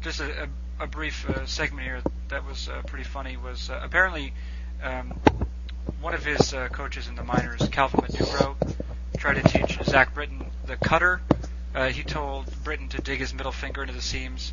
[0.00, 0.44] just a,
[0.78, 4.32] a, a brief uh, segment here that was pretty funny was apparently
[4.82, 5.18] um,
[6.00, 8.56] one of his coaches in the minors, Calvin Maduro,
[9.18, 11.20] tried to teach Zach Britton the cutter.
[11.90, 14.52] He told Britton to dig his middle finger into the seams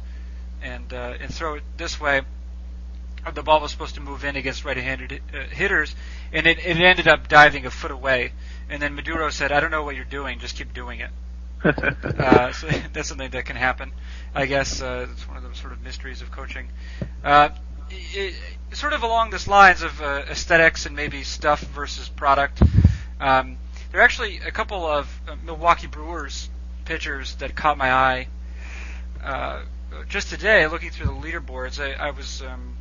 [0.61, 2.21] and and throw it this way.
[3.33, 5.93] The ball was supposed to move in against right-handed uh, hitters,
[6.31, 8.31] and it, it ended up diving a foot away.
[8.69, 10.39] And then Maduro said, "I don't know what you're doing.
[10.39, 11.09] Just keep doing it."
[11.63, 13.91] Uh, so that's something that can happen.
[14.33, 16.69] I guess uh, it's one of those sort of mysteries of coaching.
[17.23, 17.49] Uh,
[17.89, 18.35] it,
[18.71, 22.61] sort of along this lines of uh, aesthetics and maybe stuff versus product.
[23.19, 23.57] Um,
[23.91, 26.49] there are actually a couple of uh, Milwaukee Brewers
[26.85, 28.27] pitchers that caught my eye.
[29.23, 29.63] Uh,
[30.07, 32.77] just today, looking through the leaderboards, I, I was um,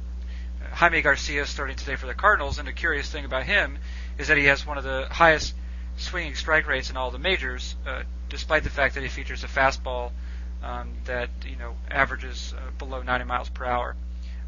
[0.73, 3.79] Jaime Garcia starting today for the Cardinals, and a curious thing about him
[4.19, 5.55] is that he has one of the highest
[5.97, 9.47] swinging strike rates in all the majors, uh, despite the fact that he features a
[9.47, 10.13] fastball
[10.63, 13.95] um, that you know averages uh, below 90 miles per hour.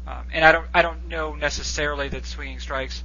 [0.07, 3.03] Um, and I don't I don't know necessarily that swinging strikes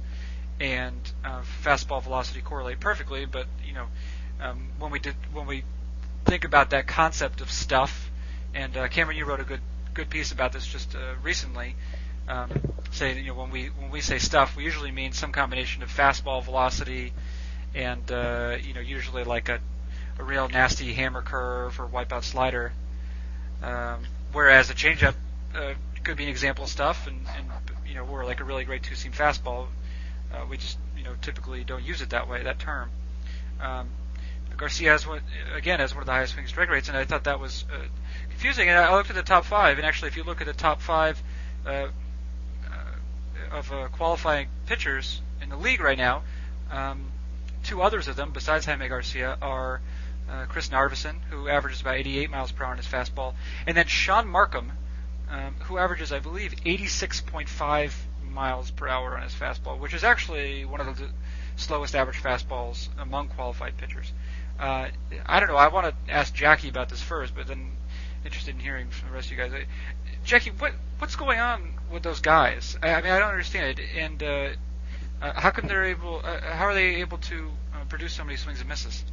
[0.59, 3.87] and uh, fastball velocity correlate perfectly, but you know
[4.41, 5.63] um, when we did when we
[6.25, 8.11] think about that concept of stuff,
[8.53, 9.61] and uh, Cameron, you wrote a good
[9.93, 11.75] good piece about this just uh, recently.
[12.27, 12.49] Um,
[12.91, 15.89] say you know when we when we say stuff, we usually mean some combination of
[15.89, 17.13] fastball velocity
[17.75, 19.59] and uh, you know usually like a
[20.19, 22.71] a real nasty hammer curve or wipeout slider.
[23.61, 24.03] Um,
[24.33, 25.15] whereas a changeup
[25.55, 27.47] uh, could be an example of stuff, and, and
[27.87, 29.67] you know, or like a really great two-seam fastball.
[30.33, 32.89] Uh, we just you know typically don't use it that way, that term.
[33.59, 33.89] Um,
[34.57, 35.21] Garcia has one
[35.55, 37.77] again has one of the highest swing strike rates, and I thought that was uh,
[38.29, 38.69] confusing.
[38.69, 40.81] And I looked at the top five, and actually, if you look at the top
[40.81, 41.21] five
[41.65, 41.89] uh, uh,
[43.51, 46.23] of uh, qualifying pitchers in the league right now,
[46.71, 47.11] um,
[47.63, 49.79] two others of them besides Jaime Garcia are
[50.29, 53.33] uh, Chris Narveson, who averages about 88 miles per hour on his fastball,
[53.65, 54.71] and then Shaun Marcum,
[55.29, 57.91] um, who averages, I believe, 86.5
[58.29, 61.09] miles per hour on his fastball, which is actually one of the
[61.55, 64.13] slowest average fastballs among qualified pitchers.
[64.59, 64.89] Uh,
[65.25, 65.55] I don't know.
[65.55, 67.71] I want to ask Jackie about this first, but then
[68.25, 69.53] interested in hearing from the rest of you guys.
[69.53, 69.59] Uh,
[70.23, 72.77] Jackie, what what's going on with those guys?
[72.81, 73.85] I, I mean, I don't understand it.
[73.95, 74.49] And uh,
[75.21, 76.21] uh, how come they're able?
[76.23, 79.03] Uh, how are they able to uh, produce so many swings and misses?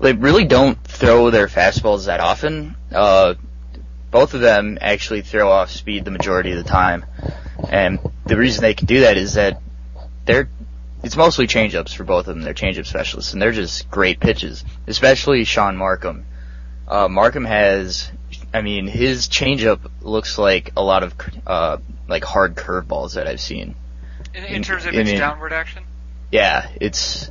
[0.00, 2.76] They really don't throw their fastballs that often.
[2.92, 3.34] Uh,
[4.10, 7.04] both of them actually throw off speed the majority of the time,
[7.68, 9.60] and the reason they can do that is that
[10.24, 10.48] they're
[11.02, 12.42] it's mostly changeups for both of them.
[12.42, 14.64] They're changeup specialists, and they're just great pitches.
[14.86, 16.24] Especially Shaun Marcum.
[16.88, 18.10] Uh, Marcum has,
[18.52, 21.14] I mean, his changeup looks like a lot of
[21.46, 21.78] uh,
[22.08, 23.74] like hard curveballs that I've seen.
[24.34, 25.84] In, in terms of in- its in- downward action?
[26.32, 27.30] Yeah, it's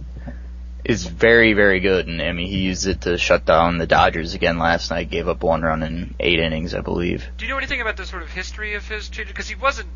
[0.88, 4.34] it's very very good, and I mean he used it to shut down the Dodgers
[4.34, 5.10] again last night.
[5.10, 7.26] Gave up one run in eight innings, I believe.
[7.38, 9.28] Do you know anything about the sort of history of his change?
[9.28, 9.90] Because he wasn't.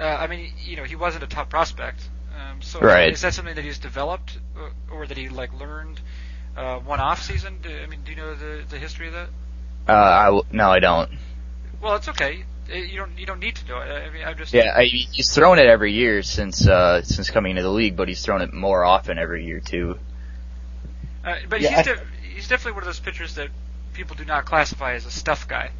[0.00, 2.00] Uh, I mean, you know, he wasn't a top prospect.
[2.38, 3.12] Um, so Right.
[3.12, 6.00] is that something that he's developed, or, or that he like learned
[6.56, 7.58] uh, one off season?
[7.62, 9.28] Do, I mean, do you know the the history of that?
[9.88, 11.10] Uh, I w- no, I don't.
[11.80, 12.44] Well, it's okay.
[12.70, 13.88] Uh, You don't you don't need to know it.
[13.90, 17.50] I mean, I'm just Yeah, I, he's thrown it every year since uh since coming
[17.50, 19.98] into the league, but he's thrown it more often every year too.
[21.24, 22.00] Uh, but Yeah, he's I- de-
[22.34, 23.48] he's definitely one of those pitchers that
[23.94, 25.70] people do not classify as a stuff guy.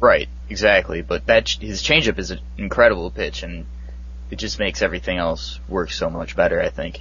[0.00, 1.00] Right, exactly.
[1.02, 3.66] But that ch- his changeup is an incredible pitch, and
[4.30, 6.60] it just makes everything else work so much better.
[6.60, 7.00] I think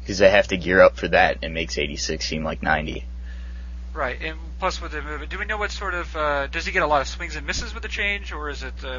[0.00, 1.38] because they have to gear up for that.
[1.42, 3.06] It makes 86 seem like 90.
[3.94, 6.72] Right, and plus with the movement, do we know what sort of uh, does he
[6.72, 8.98] get a lot of swings and misses with the change, or is it uh,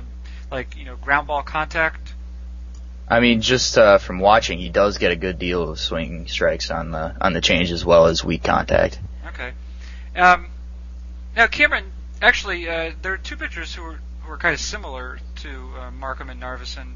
[0.50, 2.14] like you know ground ball contact?
[3.10, 6.72] I mean, just uh, from watching, he does get a good deal of swing strikes
[6.72, 8.98] on the on the change as well as weak contact.
[9.28, 9.52] Okay.
[10.16, 10.48] Um,
[11.36, 11.91] now, Cameron,
[12.22, 15.91] actually, uh, there are two pitchers who are who are kind of similar to uh,
[15.91, 16.93] Marcum and Narveson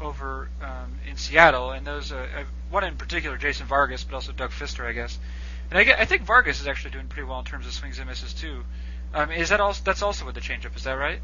[0.00, 4.32] over um, in Seattle, and those uh, uh, one in particular, Jason Vargas, but also
[4.32, 5.18] Doug Fister, I guess.
[5.70, 7.98] And I, get, I think Vargas is actually doing pretty well in terms of swings
[7.98, 8.64] and misses too.
[9.14, 10.76] Um, is that also that's also with the changeup?
[10.76, 11.20] Is that right?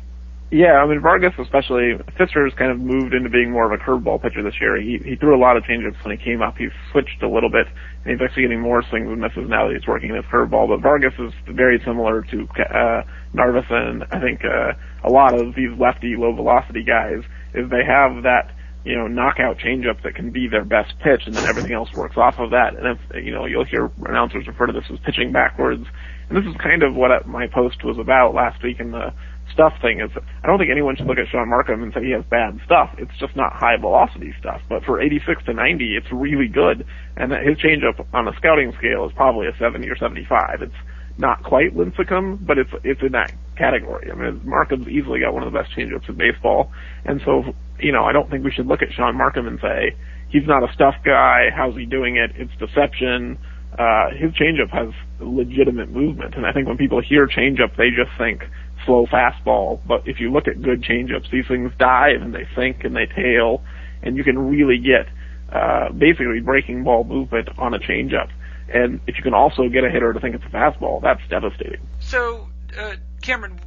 [0.51, 1.95] Yeah, I mean Vargas especially.
[2.17, 4.81] Fister's kind of moved into being more of a curveball pitcher this year.
[4.81, 6.57] He he threw a lot of changeups when he came up.
[6.57, 7.67] He's switched a little bit,
[8.05, 10.69] and he's actually getting more swings and misses now that he's working his curveball.
[10.69, 13.03] But Vargas is very similar to uh,
[13.35, 14.73] and I think uh,
[15.03, 17.23] a lot of these lefty low velocity guys
[17.55, 18.55] is they have that
[18.87, 22.17] you know knockout changeup that can be their best pitch, and then everything else works
[22.17, 22.77] off of that.
[22.77, 25.85] And if you know you'll hear announcers refer to this as pitching backwards.
[26.29, 29.13] And this is kind of what my post was about last week in the
[29.53, 30.11] stuff thing is
[30.43, 32.91] I don't think anyone should look at Shaun Marcum and say he has bad stuff.
[32.99, 34.61] It's just not high velocity stuff.
[34.69, 36.87] But for 86 to 90, it's really good.
[37.17, 40.63] And his changeup on a scouting scale is probably a 70 or 75.
[40.63, 40.75] It's
[41.19, 44.11] not quite Lincecum, but it's it's in that category.
[44.11, 46.73] I mean, Marcum's easily got one of the best changeups in baseball.
[47.05, 49.97] And so, you know, I don't think we should look at Shaun Marcum and say
[50.29, 51.49] he's not a stuff guy.
[51.55, 52.33] How's he doing it?
[52.37, 53.39] It's deception.
[53.79, 54.89] Uh, his changeup has
[55.21, 58.43] legitimate movement, and I think when people hear changeup, they just think
[58.87, 59.81] slow fastball.
[59.87, 63.07] But if you look at good changeups, these things dive and they sink and they
[63.07, 63.63] tail,
[64.03, 65.09] and you can really get
[65.53, 68.31] uh, basically breaking ball movement on a changeup.
[68.73, 71.87] And if you can also get a hitter to think it's a fastball, that's devastating.
[72.01, 72.49] So,
[72.79, 72.97] uh,
[73.27, 73.59] Cameron,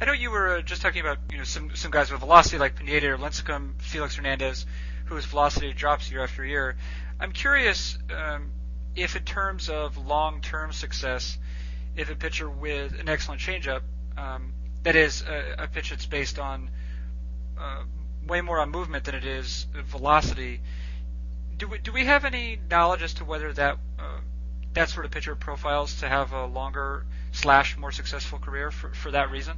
[0.00, 2.58] I know you were uh, just talking about you know some some guys with velocity
[2.58, 4.66] like Pineda or Lincecum, Felix Hernandez,
[5.04, 6.76] whose velocity drops year after year.
[7.20, 8.50] I'm curious um,
[8.96, 11.38] if, in terms of long-term success,
[11.94, 13.82] if a pitcher with an excellent changeup
[14.18, 16.68] um, that is a, a, pitch that's based on
[17.60, 17.84] uh,
[18.26, 20.62] way more on movement than it is velocity.
[21.58, 24.18] Do we do we have any knowledge as to whether that uh,
[24.72, 29.10] that sort of pitcher profiles to have a longer slash more successful career for for
[29.10, 29.56] that reason?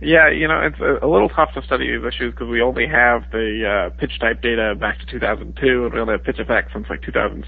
[0.00, 2.88] Yeah, you know, it's a, a little tough to study these issues because we only
[2.88, 6.86] have the uh, pitch type data back to 2002, and we only have PITCHf/x since
[6.90, 7.46] like 2007.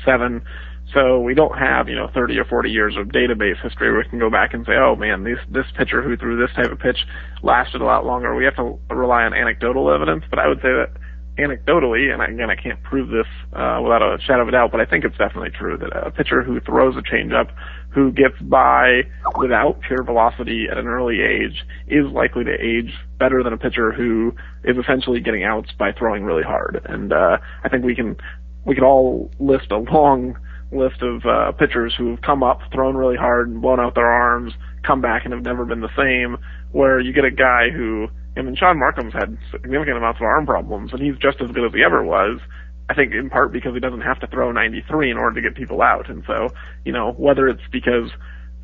[0.92, 4.08] So we don't have, you know, 30 or 40 years of database history where we
[4.08, 6.78] can go back and say, oh man, this, this pitcher who threw this type of
[6.78, 6.98] pitch
[7.42, 8.36] lasted a lot longer.
[8.36, 10.94] We have to rely on anecdotal evidence, but I would say that
[11.38, 14.80] anecdotally, and again, I can't prove this uh, without a shadow of a doubt, but
[14.80, 17.50] I think it's definitely true that a pitcher who throws a changeup,
[17.90, 19.02] who gets by
[19.36, 23.92] without pure velocity at an early age, is likely to age better than a pitcher
[23.92, 26.80] who is essentially getting outs by throwing really hard.
[26.84, 28.16] And uh, I think we can
[28.64, 30.36] we can all list a long
[30.72, 34.52] list of uh, pitchers who've come up, thrown really hard, and blown out their arms,
[34.82, 36.36] come back and have never been the same.
[36.72, 40.46] Where you get a guy who, I mean, Shaun Marcum's had significant amounts of arm
[40.46, 42.40] problems, and he's just as good as he ever was.
[42.88, 45.56] I think in part because he doesn't have to throw 93 in order to get
[45.56, 46.48] people out, and so
[46.84, 48.10] you know whether it's because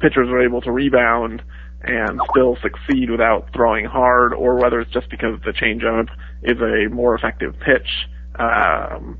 [0.01, 1.43] pitchers are able to rebound
[1.83, 6.09] and still succeed without throwing hard, or whether it's just because the changeup
[6.43, 7.89] is a more effective pitch.
[8.39, 9.19] Um,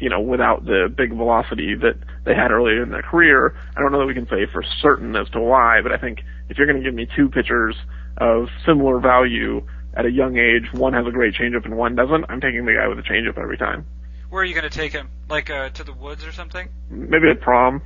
[0.00, 3.54] you know, without the big velocity that they had earlier in their career.
[3.76, 6.20] I don't know that we can say for certain as to why, but I think
[6.48, 7.76] if you're going to give me two pitchers
[8.16, 9.60] of similar value
[9.94, 12.74] at a young age, one has a great changeup and one doesn't, I'm taking the
[12.74, 13.86] guy with a changeup every time.
[14.28, 15.08] Where are you going to take him?
[15.28, 16.68] Like uh, to the woods or something?
[16.88, 17.82] Maybe at prom.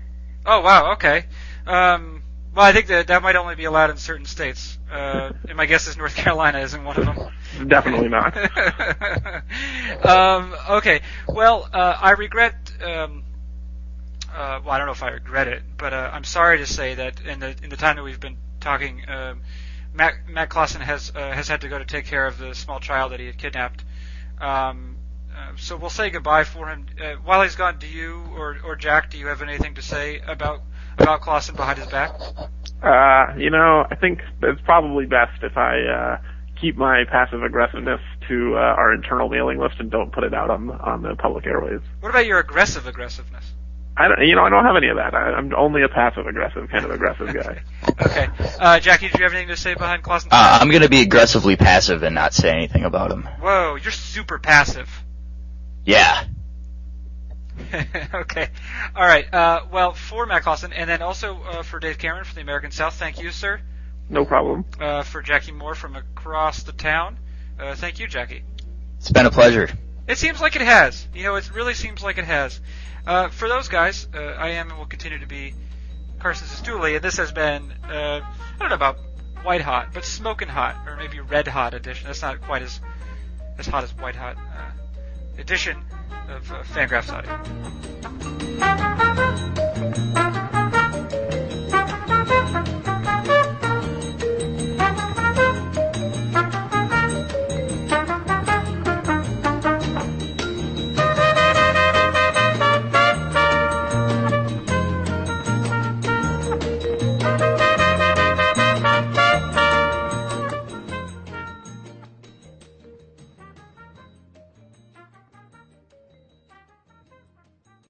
[0.46, 1.24] Oh wow, okay.
[1.66, 2.22] Um,
[2.54, 4.78] well, I think that that might only be allowed in certain states.
[4.90, 7.32] Uh, and my guess is North Carolina isn't one of them.
[7.68, 8.36] Definitely not.
[10.06, 11.00] um, okay.
[11.26, 12.54] Well, uh, I regret.
[12.82, 13.24] Um,
[14.32, 16.94] uh, well, I don't know if I regret it, but uh, I'm sorry to say
[16.94, 19.34] that in the in the time that we've been talking, uh,
[19.94, 22.80] Matt, Matt Klaassen has uh, has had to go to take care of the small
[22.80, 23.84] child that he had kidnapped.
[24.40, 24.96] Um,
[25.34, 26.86] uh, so we'll say goodbye for him.
[27.00, 30.18] Uh, while he's gone, do you or or Jack, do you have anything to say
[30.26, 30.62] about
[30.98, 32.12] about Klaassen behind his back?
[32.82, 36.16] Uh, you know, I think it's probably best if I uh,
[36.60, 40.50] keep my passive aggressiveness to uh, our internal mailing list and don't put it out
[40.50, 41.80] on on the public airways.
[42.00, 43.54] What about your aggressive aggressiveness?
[43.96, 45.14] I don't, you know, I don't have any of that.
[45.14, 47.62] I, I'm only a passive aggressive kind of aggressive guy.
[48.02, 48.28] okay,
[48.58, 50.28] uh, Jackie, do you have anything to say behind Klaassen?
[50.32, 53.22] Uh, I'm gonna be aggressively passive and not say anything about him.
[53.40, 54.90] Whoa, you're super passive.
[55.84, 56.24] Yeah.
[58.14, 58.48] okay.
[58.96, 59.32] All right.
[59.32, 62.72] Uh, well, for Matt Klaassen, and then also uh, for Dave Cameron from the American
[62.72, 63.60] South, thank you, sir.
[64.08, 64.64] No problem.
[64.80, 67.18] Uh, for Jackie Moore from across the town,
[67.60, 68.42] uh, thank you, Jackie.
[68.98, 69.68] It's been a pleasure.
[70.06, 71.06] It seems like it has.
[71.14, 72.60] You know, it really seems like it has.
[73.06, 75.54] Uh, for those guys, uh, I am and will continue to be
[76.18, 78.98] Carson Cistulli, and this has been, uh, I don't know about
[79.42, 82.06] white hot, but smoking hot, or maybe red hot edition.
[82.06, 82.80] That's not quite as
[83.58, 84.36] as hot as white hot
[85.38, 85.84] edition
[86.28, 87.40] of uh, Fangraphs Audio.